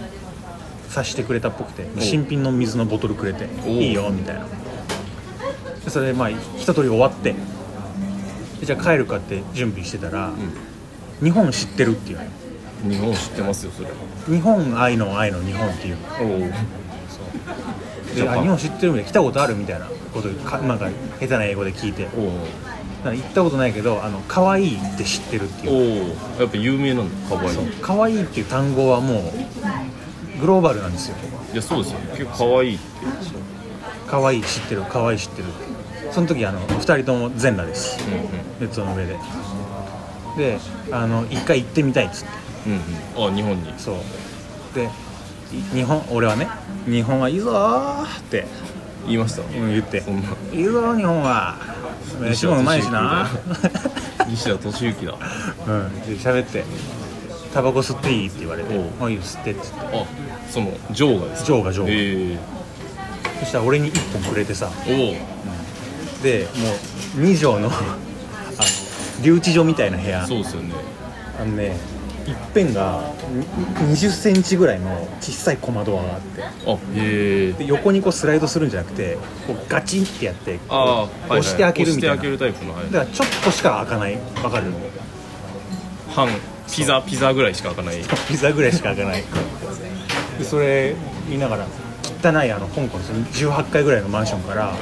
[0.90, 4.46] 察してくれたっぽくて新品の水のボトルくれておいいよみたいな。
[5.84, 7.36] でそれでまあ一通り終わって
[8.60, 10.32] でじゃあ帰るかって準備してたら、
[11.22, 12.20] 日本知ってるっていう
[12.90, 13.90] 日本知ってますよそれ。
[14.28, 16.50] 日本愛の愛の日本っていうおお
[18.16, 22.08] であ日本知ってるみたいな来たことあるみたいなことかなんか下手な英語で聞いて。
[23.06, 26.16] 行ったことないけどあの可愛いって知ってるっていう。
[26.40, 27.54] おやっぱ有名なんだかわい。
[27.54, 29.32] い可愛いっていう単語はも
[30.38, 31.18] うグローバルなんですよ。
[31.54, 32.86] いやそうですよ結構かわいいって
[34.08, 35.48] 可愛い知ってる可愛い知ってる。
[36.12, 38.00] その時あの2人とも全裸です。
[38.08, 38.22] うんうん。
[38.60, 39.18] ネットの上で。
[40.38, 40.60] で
[40.92, 42.30] あの一回行ってみたいっつって。
[42.66, 43.34] うんうん。
[43.34, 43.74] あ日本に。
[43.78, 43.96] そう。
[44.74, 44.90] で
[45.54, 46.48] い日本俺はね
[46.88, 48.46] 日本はいいぞーって
[49.06, 49.42] 言いました。
[49.42, 50.02] うん言って。
[50.02, 51.56] そんないいぞー日本は。
[52.22, 53.28] 飯もうまいしな。
[54.28, 55.18] 西田敏行だ。
[55.68, 56.02] うん。
[56.02, 56.64] で喋って
[57.54, 58.74] 「タバコ吸っていい?」って言われて。
[58.78, 59.98] おう「もういいよ吸って」って言って。
[60.00, 60.06] あ
[60.52, 61.46] そのジョーがですか？
[61.48, 61.86] ジョーがジョー。
[61.86, 62.40] がえ。
[63.42, 64.70] そしたら俺に1本くれてさ。
[64.88, 65.20] え
[66.24, 66.70] でも
[67.18, 67.72] う2畳のあの
[69.22, 70.24] 留置所みたいな部お屋。
[70.24, 70.74] おそうですよね。
[71.42, 71.76] あのね
[72.26, 73.14] 一辺が
[73.78, 76.44] 2 0センチぐらいの小さい小窓があって。
[76.44, 77.54] あへえ。
[77.54, 81.40] で横にこうスライドするんじゃなくてこうガチンってやってああ、はいはい。
[81.40, 82.16] 押して開けるみたいな。
[82.16, 82.86] 押して開けるタイプの、はい。
[82.86, 84.20] だからちょっとしか開かない。
[84.44, 84.72] わかる
[86.10, 86.30] 半
[86.74, 88.02] ピザピザぐらいしか開かない。
[88.28, 89.24] ピザぐらいしか開かない。
[90.40, 90.96] でそれ
[91.28, 91.66] 見ながら
[92.24, 94.76] 汚いあの香港その18階ぐらいのマンションから、はい。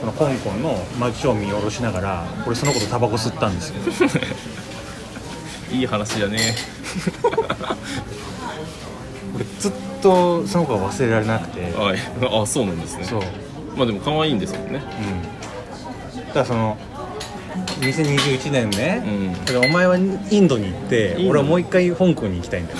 [0.00, 3.76] この香港の街を見下ろしながら俺その子とタバコ吸ったんですよ
[5.72, 6.54] いい話だね。
[9.34, 9.72] 俺ずっ
[10.02, 11.72] とその子が忘れられなくて。
[11.72, 11.98] はい。
[12.20, 13.04] あそうなんですね。
[13.04, 13.22] そう。
[13.76, 14.82] まあでも可愛いんですよね。
[16.12, 16.24] うん。
[16.28, 16.76] だからその
[17.80, 19.02] 2021年ね、
[19.50, 19.64] うん。
[19.64, 20.00] お前はイ
[20.40, 22.78] ンドに行って俺はもう一回香港に行きたいんだよ、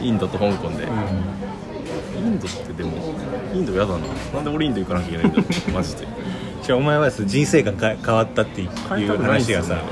[0.00, 0.88] インドと香港で、う
[2.16, 2.92] インドってでも
[3.54, 4.06] インドやだな。
[4.34, 5.70] なんで俺インド行かなきゃいけないんだろう。
[5.72, 6.04] マジで。
[6.04, 6.08] ん、
[6.62, 8.68] じゃあお前はさ人生観か変わったっていう
[9.22, 9.82] 話がさ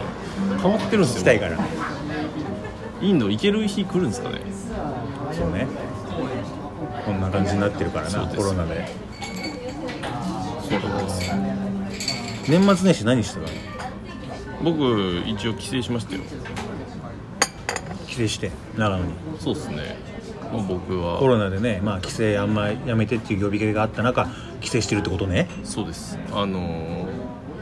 [0.62, 1.18] 変わってるんですよ。
[1.18, 1.58] 聞きたいから。
[3.00, 4.40] インド行ける日来るんですかね。
[5.32, 5.66] そうね。
[7.06, 8.86] こんな感じになってるからなコロナで。
[10.62, 11.32] そうです。
[12.48, 13.48] 年末年始何してたの？
[14.62, 16.20] 僕一応帰省しましたよ。
[18.06, 19.12] 帰省して長野に。
[19.38, 19.96] そうですね。
[20.52, 21.18] まあ僕は。
[21.18, 24.28] コロナでねまあ帰省あんまやめてっていう呼びかけがあった中
[24.60, 25.48] 帰省してるってことね。
[25.64, 26.18] そうです。
[26.32, 27.10] あのー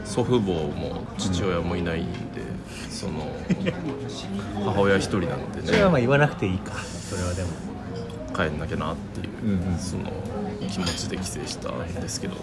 [0.05, 2.41] 祖父母も父親もいないんで、
[2.99, 3.31] その
[4.65, 6.73] 母親一人なんでそれはまあね言わなくていいか。
[6.73, 7.49] それはでも。
[8.35, 9.79] 帰んなきゃなっていう、うんうん。
[9.79, 10.11] その
[10.69, 12.35] 気持ちで帰省したんですけど。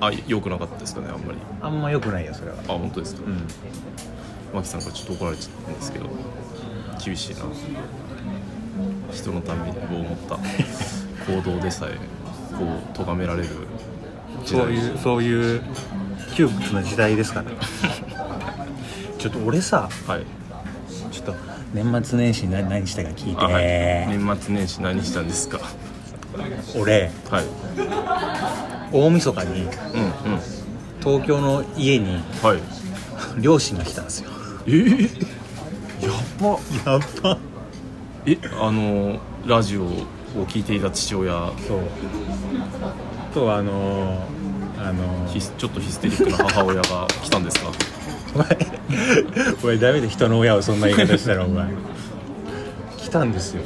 [0.00, 1.38] あ良くなかったですかねあんまり。
[1.60, 2.56] あんま良くないよそれは。
[2.66, 3.46] あ本当ですか、うん。
[4.54, 6.06] マキさんからちょっと怒られちゃったんですけど。
[7.04, 7.42] 厳しいな。
[9.12, 10.38] 人のためにを思った。
[11.30, 11.96] 行動でさえ
[12.56, 13.48] こう咎められる
[14.44, 15.62] そういうそういう
[16.34, 17.50] 窮屈な時代ですから
[19.24, 20.26] ちょっと俺さはい。
[21.10, 21.34] ちょっと
[21.72, 23.64] 年末年始何何したか聞いて、あはい。
[24.18, 25.60] 年末年始何したんですか？
[26.78, 27.44] 俺はい。
[28.92, 29.70] 大晦日にうんうん。
[31.00, 33.40] 東京の家にはい。
[33.40, 34.30] 両親が来たんですよ。
[34.66, 35.02] えー、
[36.02, 37.38] やばやっば
[38.26, 39.88] えあのラジオを
[40.48, 41.50] 聞いていた父親。
[41.66, 41.80] そう。
[43.32, 44.24] とあのー
[44.86, 47.70] あのちょっとヒステリックな母親が来たんですか？
[48.34, 48.46] お前
[49.62, 51.66] お前ダメで人の親をそんな言い方したらお前。
[52.98, 53.62] 来たんですよ。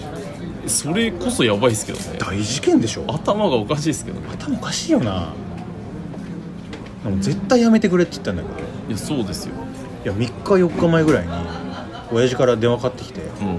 [0.66, 2.18] それこそやばいですけどね。
[2.18, 3.04] 大事件でしょ。
[3.08, 4.26] 頭がおかしいですけどね。
[4.32, 5.28] 頭おかしいよな。
[7.04, 8.54] でも絶対やめてくれって言ったんだけど。
[8.88, 9.52] いやそうですよ。
[10.04, 11.32] いや3日4日前ぐらいに
[12.12, 13.58] 親父から電話かかってきてうん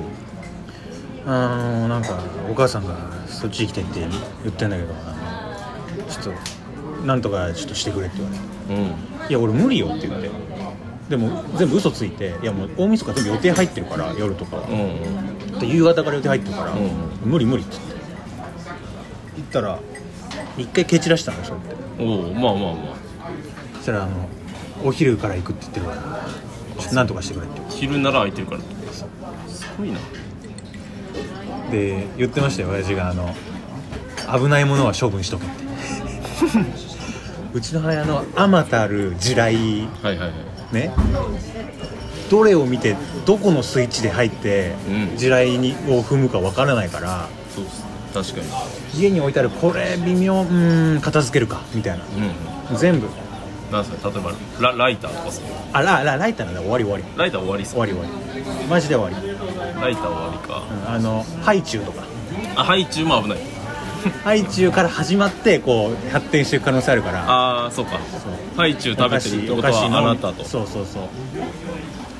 [1.31, 2.17] 「あのなんか
[2.49, 2.95] お母さんが
[3.27, 6.35] そっち来てって言ってんだけどあのちょっ
[7.01, 8.81] となんとかちょっとしてくれ」って言われて。
[8.81, 8.87] うん
[9.29, 10.29] 「いや俺無理よ」って言って
[11.09, 14.63] でも全部嘘ついて「いやもう大晦日全部予定入ってるから夜とかは。
[15.61, 17.99] 夕方から予定入ってるから、うん無理無理」って言って。
[19.37, 19.79] 行ったら
[20.57, 22.03] 一回蹴散らしたのそれって。
[22.03, 22.95] おおまあまあま
[23.77, 24.29] そしたらあの
[24.85, 26.27] 「お昼から行くって言ってるから
[26.77, 27.59] ちょっとなんとかしてくれ」って。
[27.59, 28.61] あ昼なら空いてるから。
[28.91, 29.05] す
[29.77, 29.97] ごいな。
[31.71, 33.35] で言ってましたよ親父があの
[34.39, 35.63] 危ないものは処分しとけって。
[37.51, 40.91] うちの母親のあまたる地雷はいはいはいね。
[42.29, 44.73] どれを見てどこのスイッチで入って
[45.11, 45.17] うん。
[45.17, 48.33] 地雷にを踏むかわからないからそうです。
[48.35, 48.55] 確か
[48.95, 52.03] 家に置いてあるこれ微妙うーん片付けるかみたいな。
[52.05, 52.11] に
[52.71, 52.77] うん。
[52.77, 53.07] 全部。
[53.71, 54.09] なんすか？
[54.09, 55.41] 例えばラライターとかさ
[55.73, 56.61] あララライターなんだ。
[56.61, 57.03] 終わり終わり。
[57.17, 58.65] ライター終わりっす終わり終わり。
[58.67, 60.63] マジで終わり、ライター終わりか。
[60.87, 62.03] うん、あのハイチュウとか。
[62.55, 63.39] あハイチュウも危ない
[64.23, 67.23] ハイチュウから始まってこう発展していく可能性あるから。
[67.29, 67.99] ああそうか。
[68.55, 70.43] ハイチュウ食べてるってことはあなたと。
[70.43, 71.03] そうそうそう。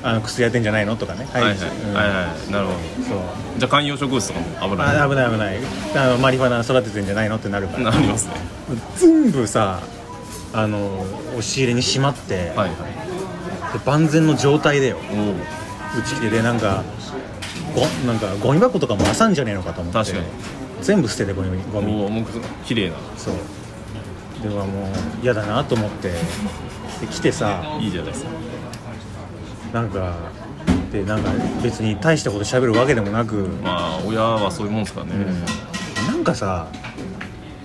[0.02, 0.96] あの薬やってんじゃないの？
[0.96, 1.28] とかね。
[1.32, 1.54] はいはい。
[1.54, 1.94] うん。
[1.94, 2.52] はいはい。
[2.52, 2.78] なるほど。
[3.06, 3.20] そう。
[3.58, 5.58] じゃあ観葉植物とかも危ないあ危ない危ない
[5.96, 7.36] あのマリファナ育ててんじゃないの？
[7.36, 7.92] ってなるから。
[7.92, 8.34] なりますね。
[8.96, 9.82] 全部さ
[10.54, 12.70] あの押し入れにしまって、はいはい。
[13.74, 14.98] で万全の状態でよ。
[14.98, 16.04] おう。
[16.04, 16.84] ち来てでなんか
[17.76, 20.00] ごなんかゴミ箱とかもあんじゃねえのかと思って。
[20.00, 20.26] 確かに
[20.82, 21.94] 全部捨ててゴミゴミ。
[21.94, 22.24] もう
[22.66, 22.96] 綺麗な。
[23.18, 23.36] そう。
[24.42, 24.88] ではもう
[25.22, 26.10] 嫌だなと思って。
[26.10, 27.78] で来てさ。
[27.80, 28.30] いいじゃないですか。
[29.74, 30.16] なんか
[30.92, 36.14] でなんか別に大したこと喋るわけでもなく、まあ親はそういうもんですからね、うん。
[36.14, 36.68] なんかさ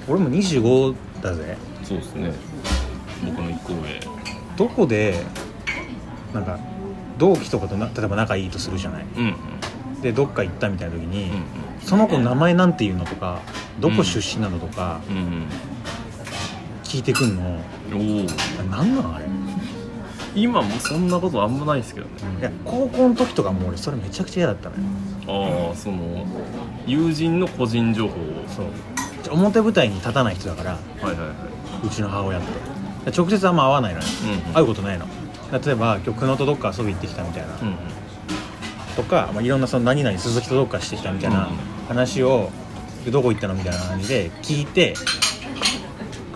[0.07, 1.57] 俺も25だぜ。
[1.83, 2.33] そうですね。
[3.25, 3.81] 僕の一個上。
[4.57, 5.23] どこで
[6.35, 6.59] なんか
[7.19, 9.07] 同期とかとな例えば仲いいとするじゃない。
[9.17, 9.35] うん
[10.03, 11.45] でどっか行ったみたいな時に、うん
[11.85, 13.41] その子の名前なんていうのとか
[13.79, 15.01] どこ出身なのとか
[16.83, 17.61] 聞いてくんの、
[17.93, 18.21] うん。
[18.21, 18.27] おお
[18.61, 19.27] あなんなんあれ？
[20.35, 22.13] 今もそんなことあんまないですけどね。
[22.41, 25.69] いや高校の時とかも俺それめちゃくちゃ嫌だったのよ。
[25.69, 26.27] ああその
[26.87, 28.25] 友人の個人情報を。
[28.49, 28.67] そう。
[29.33, 31.33] 表舞台に立たない人だからはいはいは
[31.85, 31.87] い。
[31.87, 34.55] うちの母親って直接あんま会わないのよ、うんうん。
[34.55, 35.07] 会うことないの。
[35.53, 37.77] 例えば今日久野とどっか遊び行ってきたみたいな、うんうん
[38.95, 41.55] とか、まあ、いろんなその何々鈴木とどっかしてきたみたいなうん
[41.89, 42.51] 話を
[43.05, 44.95] でどこ行ったのみたいな感じで聞いて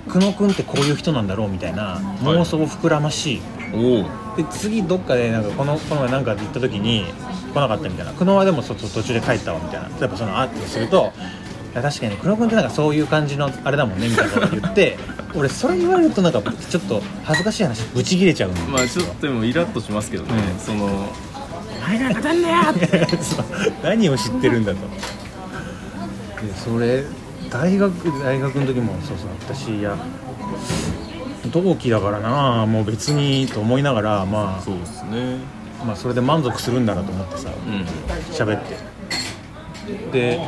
[0.08, 3.42] 久野君ってこういう人なんだろうみたいな妄想を膨らまし、
[3.74, 7.04] おおで次どっかでなんかこのこの前なんか行った時に
[7.52, 8.12] 来なかったみたいな。
[8.12, 9.88] 久野はでもそ途中で帰ったわみたいな。
[9.98, 11.12] 例えばそのあってすると
[11.72, 14.96] いや確かに久野君ってなんかそういう感じのあれだもんねみたいなこと言って
[15.36, 20.58] 俺それ言われるとなんかちょっと恥ずかしい話ブチ切れちゃうんまあちょっとでもイラッとしますけどね、うん。
[20.58, 21.27] そのお
[21.86, 23.06] 前なんかなんだよって。
[23.82, 24.78] 何を知ってるんだと。
[26.46, 27.04] でそれ
[27.50, 29.96] 大学大学の時もそうそう私いや
[31.50, 35.38] 同期だからなもう別にと思いながらまあそうですね。
[35.84, 37.86] まあそれで満足するんだなと思ってさうん。
[38.34, 38.76] 喋って。
[40.12, 40.40] で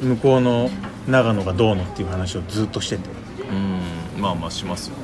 [0.00, 0.70] 向こうの
[1.06, 3.08] 長野がどうのっていう話をずっとしてて。
[3.50, 4.22] うん。
[4.22, 4.94] まあまあしますよ。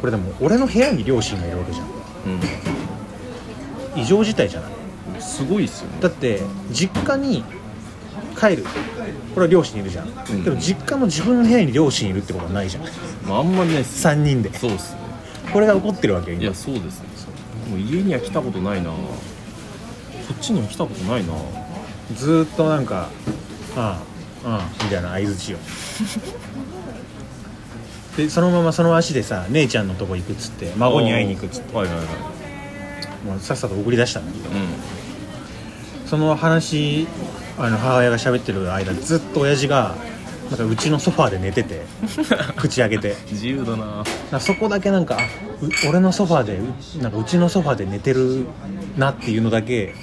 [0.00, 1.86] これでも俺の部屋に両親がいるわけじゃん
[3.96, 4.70] 異常事態じゃない。
[4.70, 4.82] うん
[5.20, 5.98] すごいっすよね。
[6.00, 7.44] だって実家に
[8.38, 8.64] 帰る。
[9.34, 10.44] これは両親いるじゃん、ん。
[10.44, 12.84] でも実家の自分の部屋に両親いるってことはないじゃん。
[13.26, 14.52] まあ、あんまりないっす3人で。
[14.54, 15.00] そうっすね。
[15.52, 17.08] これが起こってるわけいやそうですね。
[17.70, 17.78] もう。
[17.78, 18.90] 家には来たことないな。
[18.90, 18.96] こ
[20.34, 21.34] っちには来たことないな。
[22.16, 23.08] ずーっとなんか
[23.76, 24.02] 「あ
[24.44, 25.58] あああ」みたいな相づちを
[28.16, 31.76] でそのままその足でさ姉ちゃんのとこ行くっつって孫に会いに行くっつって。
[31.76, 32.06] はいはいはい。
[33.26, 34.50] もうさっさと送り出したんだけど。
[34.50, 34.52] う
[36.06, 37.06] その話
[37.58, 39.94] あの母親が喋ってる間ずっと親父が
[40.50, 41.80] なんかうちのソファーで寝てて
[42.58, 43.12] 口開けて。
[43.12, 43.86] ん自由だな。
[43.86, 45.22] なんかそこだけなんかあ
[45.62, 48.44] う俺のソファーでうなんかうちのソファーで寝てる
[48.98, 49.94] なっていうのだけ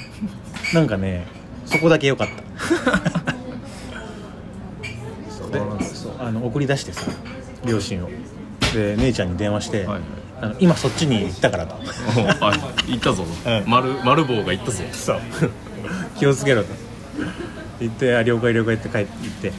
[0.74, 1.28] なんかね
[1.68, 2.44] そこだけ良かった。
[5.30, 7.04] そうでそうあの送り出してさ
[7.66, 8.10] 両親を。
[8.74, 10.02] で姉ちゃんに電話して、はい
[10.42, 11.76] あの今そっちに行ったからと。
[11.76, 12.54] おあ
[12.88, 13.70] 行ったぞ、うん。
[13.70, 15.20] 丸丸棒が行ったぞそう。
[16.18, 16.70] 気をつけろと。
[17.80, 19.52] 言ってあ了解了解って帰って行って。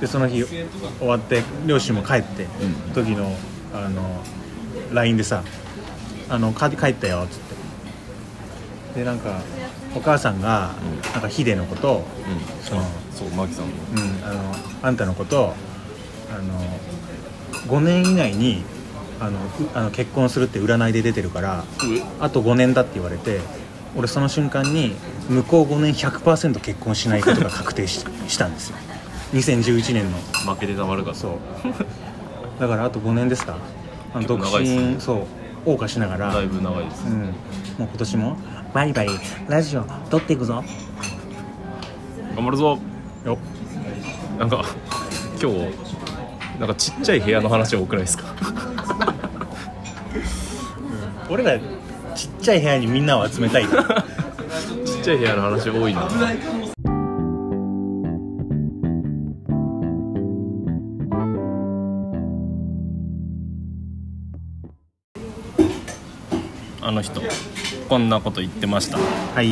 [0.00, 2.46] でその日終わって両親も帰って、
[2.86, 2.92] うん。
[2.94, 3.34] 時の
[3.74, 4.22] あの
[4.92, 5.42] LINE でさ
[6.28, 7.38] 「あの帰帰ったよ」っつっ
[8.94, 9.00] て。
[9.00, 9.40] でなんか
[9.94, 11.12] お母さんが、うん。
[11.12, 12.66] なんかヒデのことを、うん。
[12.68, 12.82] その
[13.14, 15.54] そうマキさんもうん、あのあんたのことを
[16.30, 16.78] あの
[17.66, 18.62] 5年以内に
[19.20, 19.42] あのう
[19.74, 21.64] あの結婚するって占いで出てるから
[22.20, 23.40] あと5年だって言われて
[23.96, 24.94] 俺その瞬間に
[25.28, 28.76] 向こう5年100%結婚しないことが確定し したんですよ。
[29.34, 30.18] 2011年の。
[30.54, 32.60] 負けてたまるかそう。
[32.60, 33.56] だからあと5年ですか？
[34.14, 34.94] あの独結構長いですね。
[34.94, 35.14] 身そ
[35.66, 35.68] う。
[35.68, 36.32] 謳歌しながら。
[36.32, 37.32] だいぶ長いです、うん、もう
[37.80, 38.36] 今年も？
[38.72, 39.10] バリバリ
[39.48, 40.62] ラジオ撮っていくぞ。
[42.36, 42.78] 頑張るぞ。
[43.24, 43.38] よ。
[44.38, 44.64] なんか
[45.42, 45.56] 今日
[46.58, 48.24] なんかちっちゃい部屋の話多くないですか？
[51.30, 51.58] 俺ら
[52.14, 53.64] ちっちゃい部屋にみんなを集めたい。
[53.68, 53.74] ちっ
[55.02, 56.08] ちゃい部屋の話多いな。
[66.80, 67.20] ああの人
[67.88, 68.98] こんなこと言ってました。
[68.98, 69.48] はい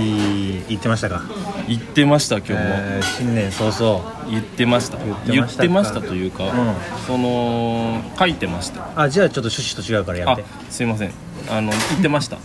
[0.68, 1.22] 言ってましたか？
[1.66, 4.30] 言ってました今日も、えー新年早々。
[4.30, 4.98] 言ってました。
[4.98, 5.64] 言って言ましたか？
[5.64, 6.50] ってましたというか、うん。
[7.06, 8.90] その書いてました。
[8.94, 10.44] あじゃあちょっと趣旨と違うからやあって。
[10.68, 11.12] すいません。
[11.48, 12.36] あの言ってました。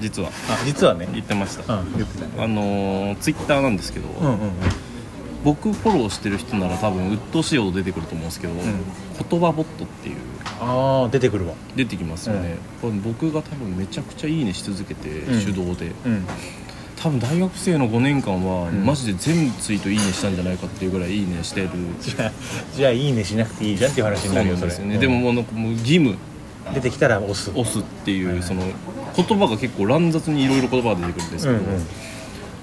[0.00, 0.28] 実は。
[0.28, 0.32] あ
[0.66, 1.08] 実はね。
[1.12, 4.52] 言ってました、うん言ってたあのツイッターなんですけど、うんうんうん。
[5.44, 10.16] 僕フォローしてる人なら多分鬱陶しいほど出てくると思うんですけど、言葉ボットっていう
[10.60, 11.54] ああ出てくるわ。
[11.76, 15.44] 出てきますよね、これ僕が多分めちゃくちゃいいねし続けて、ん。
[15.44, 15.92] 手動で。
[16.06, 16.24] うん。
[16.96, 18.84] 多分大学生の5年間は、ん。
[18.84, 21.70] マジで全ツイートいいねしたんじゃないかっていうぐらいいいねしてる。
[22.00, 22.32] じゃあ
[22.74, 25.00] じゃあいいねしなくていいじゃんっていう話になんるよそれですよね、うん。
[25.00, 26.16] でももうなんかもう義務。
[26.74, 27.50] 出てきたら押す。
[27.50, 28.62] 押すっていう、その
[29.16, 31.78] 言葉が結構乱雑にいろいろ言葉が出てくるんですけど、うんうん。
[31.78, 31.78] も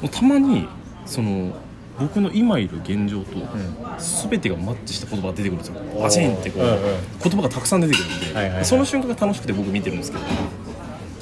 [0.04, 0.68] うたまに
[1.08, 1.56] その
[2.00, 3.48] 僕の今いる現状とん。
[4.30, 5.76] 全てがマッチした言葉が出てくるんですよ。
[6.02, 6.78] バチンってこう、うんうん。
[7.24, 8.66] 言葉がたくさん出てくるんで、はいはいはい。
[8.66, 10.24] その瞬間が楽しくて僕見てるんですけど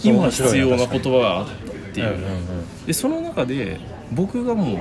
[0.04, 1.56] 今必要な言葉があったっ
[1.94, 2.86] ていう,、うんうんうん。
[2.86, 3.80] でその中で
[4.12, 4.78] 僕がもう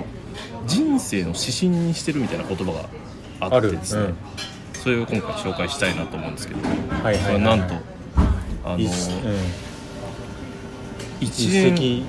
[0.67, 2.89] 人生の指針にしてるみたいな言葉が
[3.55, 4.15] あってですねうん。
[4.75, 6.61] それを今回紹介したいなと思うんですけど、
[7.03, 7.35] はいはいはい。
[7.35, 7.75] はいなんと
[8.65, 8.81] あのうん。
[8.81, 11.57] 一円一石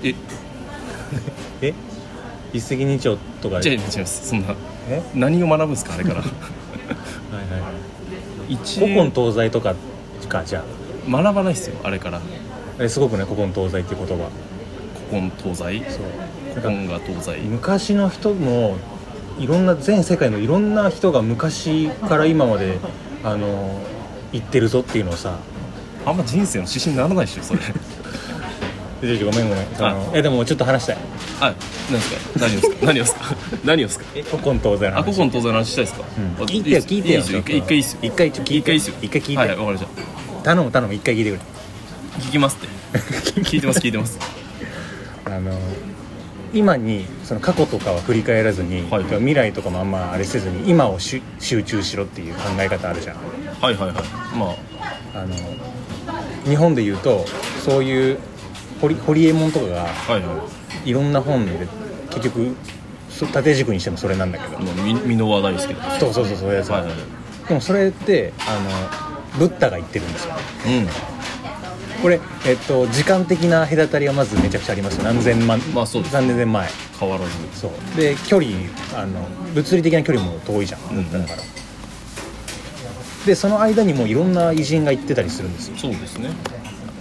[0.04, 0.16] ええ
[2.54, 3.62] 一石二鳥とか。
[3.62, 4.56] じゃあ違いますそんな。
[4.90, 5.02] え？
[5.16, 6.16] 何を学ぶんですかあれから。
[6.22, 6.28] はい
[7.52, 7.70] はいは
[8.50, 8.54] い。
[8.54, 9.76] 一古今円東西とか
[10.30, 10.64] かじゃ
[11.10, 12.18] 学ばないっすよあれから。
[12.18, 12.22] あ
[12.80, 14.30] えすごくね古今東西っていう言葉。
[15.10, 15.80] 古今東西？
[15.90, 16.62] そう。
[16.62, 17.38] 古今が東西？
[17.42, 18.78] 昔の人も
[19.40, 22.78] いろんな全世界のいろんな人が昔から今まで
[23.24, 23.82] あの
[24.32, 25.38] 言ってるぞっていうのをさ。
[26.06, 27.62] あんま人生の指針にならないでしょそれ。
[27.64, 27.74] え
[29.26, 30.98] ごめんごめんそのえでもちょっと話したい。
[31.42, 31.54] あ
[31.92, 32.40] 何ですか？
[32.40, 32.86] 何をで すか？
[32.86, 33.36] 何をですか？
[33.66, 34.06] 何をですか？
[34.16, 34.98] え古今東西の話。
[35.00, 36.44] あ古今東西の話したいですか、うん。
[36.44, 37.20] あ聞いてよ聞いてよ。
[37.20, 38.00] 一回一回いいっすよ。
[38.02, 38.56] 一回ちょ聞いて。
[38.58, 38.96] 一回いいっすよ。
[39.02, 39.38] 一回聞いて。
[39.38, 39.88] はいはいわかりまし
[40.38, 40.44] た。
[40.44, 40.94] 頼む頼む。
[40.94, 41.40] 一回聞いてくれ
[42.24, 42.68] 聞きますって。
[43.42, 44.20] 聞いてます聞いてます。
[45.26, 45.52] あの
[46.54, 49.04] 今にその過去とかは振り返らずに、はい。
[49.04, 51.22] 未来とかもあんまあれせずに今を集
[51.64, 53.16] 中しろっていう考え方あるじゃん。
[53.60, 53.96] はいはいはい。
[54.38, 54.56] ま
[55.16, 55.36] あの
[56.48, 57.26] 日本で言うと
[57.66, 58.18] そういう
[58.84, 60.50] ホリホリエモンとかがいは
[60.86, 60.90] い。
[60.90, 61.68] いろんな本で
[62.10, 62.54] 結局
[63.10, 64.62] そ縦軸にしてもそれなんだけど。
[64.62, 66.92] まあみ箕輪大好きでそうそうそうそういうやつ、はいはい。
[67.48, 68.60] でもそれってあ
[69.40, 70.34] のブッダが言ってるんですよ。
[70.68, 70.88] うん。
[72.02, 75.06] これ、えっと、時間的な隔たりはまずめちゃくちゃありますよ。
[75.06, 76.14] 何千万、まあそうです。
[76.14, 76.68] 何千年前
[77.00, 77.32] 変わらず。
[77.54, 77.72] そう。
[77.98, 78.54] で距離
[78.98, 79.22] あの
[79.54, 80.82] 物理的な距離も遠いじゃん。
[80.92, 81.10] うんうん。
[81.10, 81.44] だから、
[83.26, 85.78] でその間にもいろんな偉人が行ってたりするんですよ。
[85.78, 86.32] そうですね。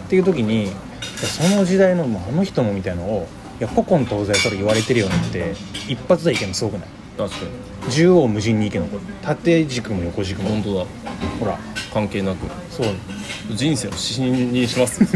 [0.04, 0.70] っていう時に
[1.26, 3.28] その時代のもうあの人もみたいのを
[3.60, 5.54] いや古今東西それ言われてるよねって
[5.88, 6.88] 一発でいけるのすごくない？
[7.18, 7.50] 確かに。
[7.90, 8.84] 縦横無尽にいける。
[8.84, 8.90] の
[9.22, 10.48] 縦軸も横軸も。
[10.50, 10.86] 本当だ。
[11.40, 11.58] ほら。
[11.92, 12.46] 関係なく。
[12.70, 12.86] そう。
[13.54, 15.04] 人生の指針にします。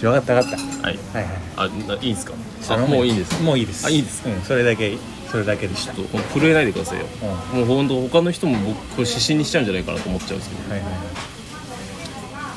[0.00, 0.98] 分かった分かっはい。
[0.98, 1.34] たはいはい。
[1.56, 2.34] あないいんですか？
[2.64, 3.42] あ頼むもういいんです。
[3.42, 3.86] もういいです。
[3.86, 4.96] あいいですうんそれだけ
[5.30, 5.94] それだけでした。
[5.94, 7.06] ちょっと震えないでくださいよ、
[7.52, 10.70] うもう本当他の人も僕これ指針にしちゃうんじゃないかなと思っちゃうんですけど。
[10.70, 11.37] はいはいはい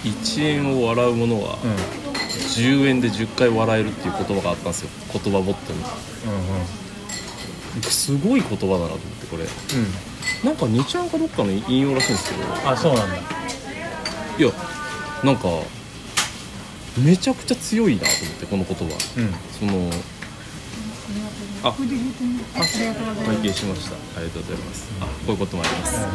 [0.03, 1.75] 1円を笑うものはうん。
[2.31, 4.89] 10円で10回笑えるっていう言葉があったんですよ。
[5.13, 5.79] 言葉ボットに。
[5.79, 5.85] うん
[7.75, 7.81] うん。
[7.83, 9.43] すごい言葉だなと思ってこれ。
[9.43, 9.49] うん。
[10.43, 12.69] なんか2ちゃんかどっかの引用らしいんですけど。
[12.69, 13.17] あそうなんだ。
[13.17, 14.51] いや
[15.23, 15.47] なんか
[16.97, 18.83] めちゃくちゃ強いなと思ってこの言葉。
[18.83, 19.33] うん。
[19.51, 19.89] その
[21.63, 23.95] ああ会計しました。
[24.17, 24.89] ありがとうございます。
[24.99, 25.97] あこういうこともあります。
[25.99, 26.07] あ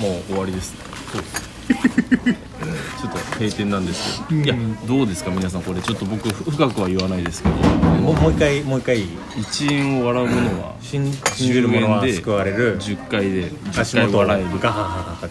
[0.00, 0.74] もう終わりです。
[1.12, 4.54] そうですちょっと閉店なんですけど、いや
[4.86, 5.80] どうですか皆さんこれ。
[5.80, 7.54] ちょっと僕ふ深くは言わないですけど。
[7.54, 9.00] もうもう一回もう一回。
[9.00, 9.06] いい
[9.38, 12.78] 1円を笑うものは信信じる者は救われる。
[12.78, 15.28] 10回で10足元笑えるガハハハハ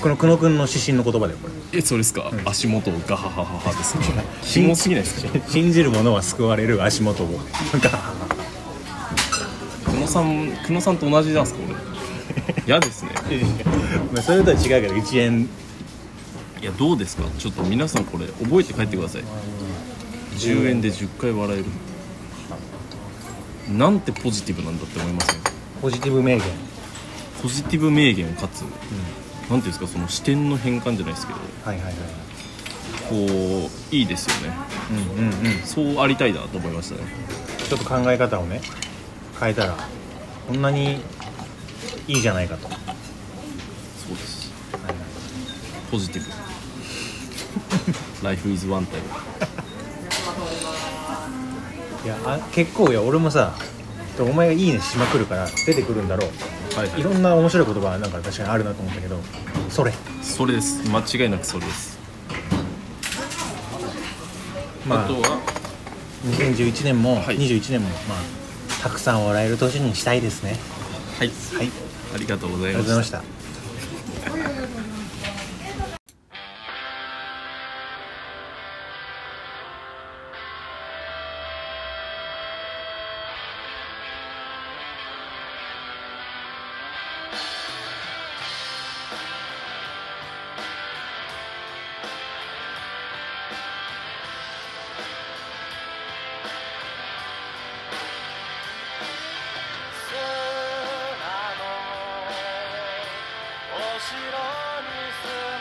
[0.00, 1.78] この久野君の指針の言葉だよこれ。
[1.78, 7.28] えそれですか、足元をガハハハハですねすぎないですか信じる者は救われる足元を
[7.80, 8.12] ガハハ
[9.86, 11.91] 久野さん久野さんと同じなんですか俺
[12.66, 13.10] 嫌ですね。
[14.16, 15.48] ハそれとは違うけど1円。
[16.60, 17.24] いやどうですか？
[17.38, 19.22] ちょっと皆さんこれ覚えて帰ってください。
[20.36, 21.66] 10円で10回笑える。
[23.76, 25.40] なんてポジティブなんだって思いますね
[25.80, 26.42] ポジティブ名言。
[27.42, 29.86] ポジティブ名言かつ、なんていうんですか？
[29.88, 31.38] その視点の変換じゃないですけど。
[31.64, 31.94] はいはいはい。
[33.08, 33.16] こ
[33.92, 34.54] ういいですよね。
[35.18, 35.62] うんうんうん。
[35.64, 37.00] そうありたいなと思いましたね。
[37.68, 38.60] ちょっと考え方をね
[39.40, 39.76] 変えたら
[40.46, 41.00] こんなに
[42.08, 42.68] いいじゃないかと。
[42.68, 42.78] そう
[44.16, 44.94] です、はい。
[45.90, 46.30] ポジティブ。
[48.26, 49.06] ライフイズワンタイム。
[52.04, 53.54] いやあ結構いや俺もさ
[54.18, 56.30] お前が「いいね」しまくるから出てくるんだろう。
[56.78, 57.02] はいい。
[57.02, 59.20] ろんな面白い言葉なんか確かにあるなと思ったけど
[59.70, 59.92] それ。
[60.22, 60.82] それです。
[60.88, 61.98] 間違いなくそれです、
[64.86, 65.38] まああとは
[66.26, 67.38] ？2011年もはい。
[67.38, 68.18] 21年もまあ
[68.82, 70.58] たくさん笑える年にしたいですね。
[71.18, 71.30] はい。
[71.56, 71.70] はい。
[72.14, 73.22] ありがとうございました。
[105.22, 105.51] Bye.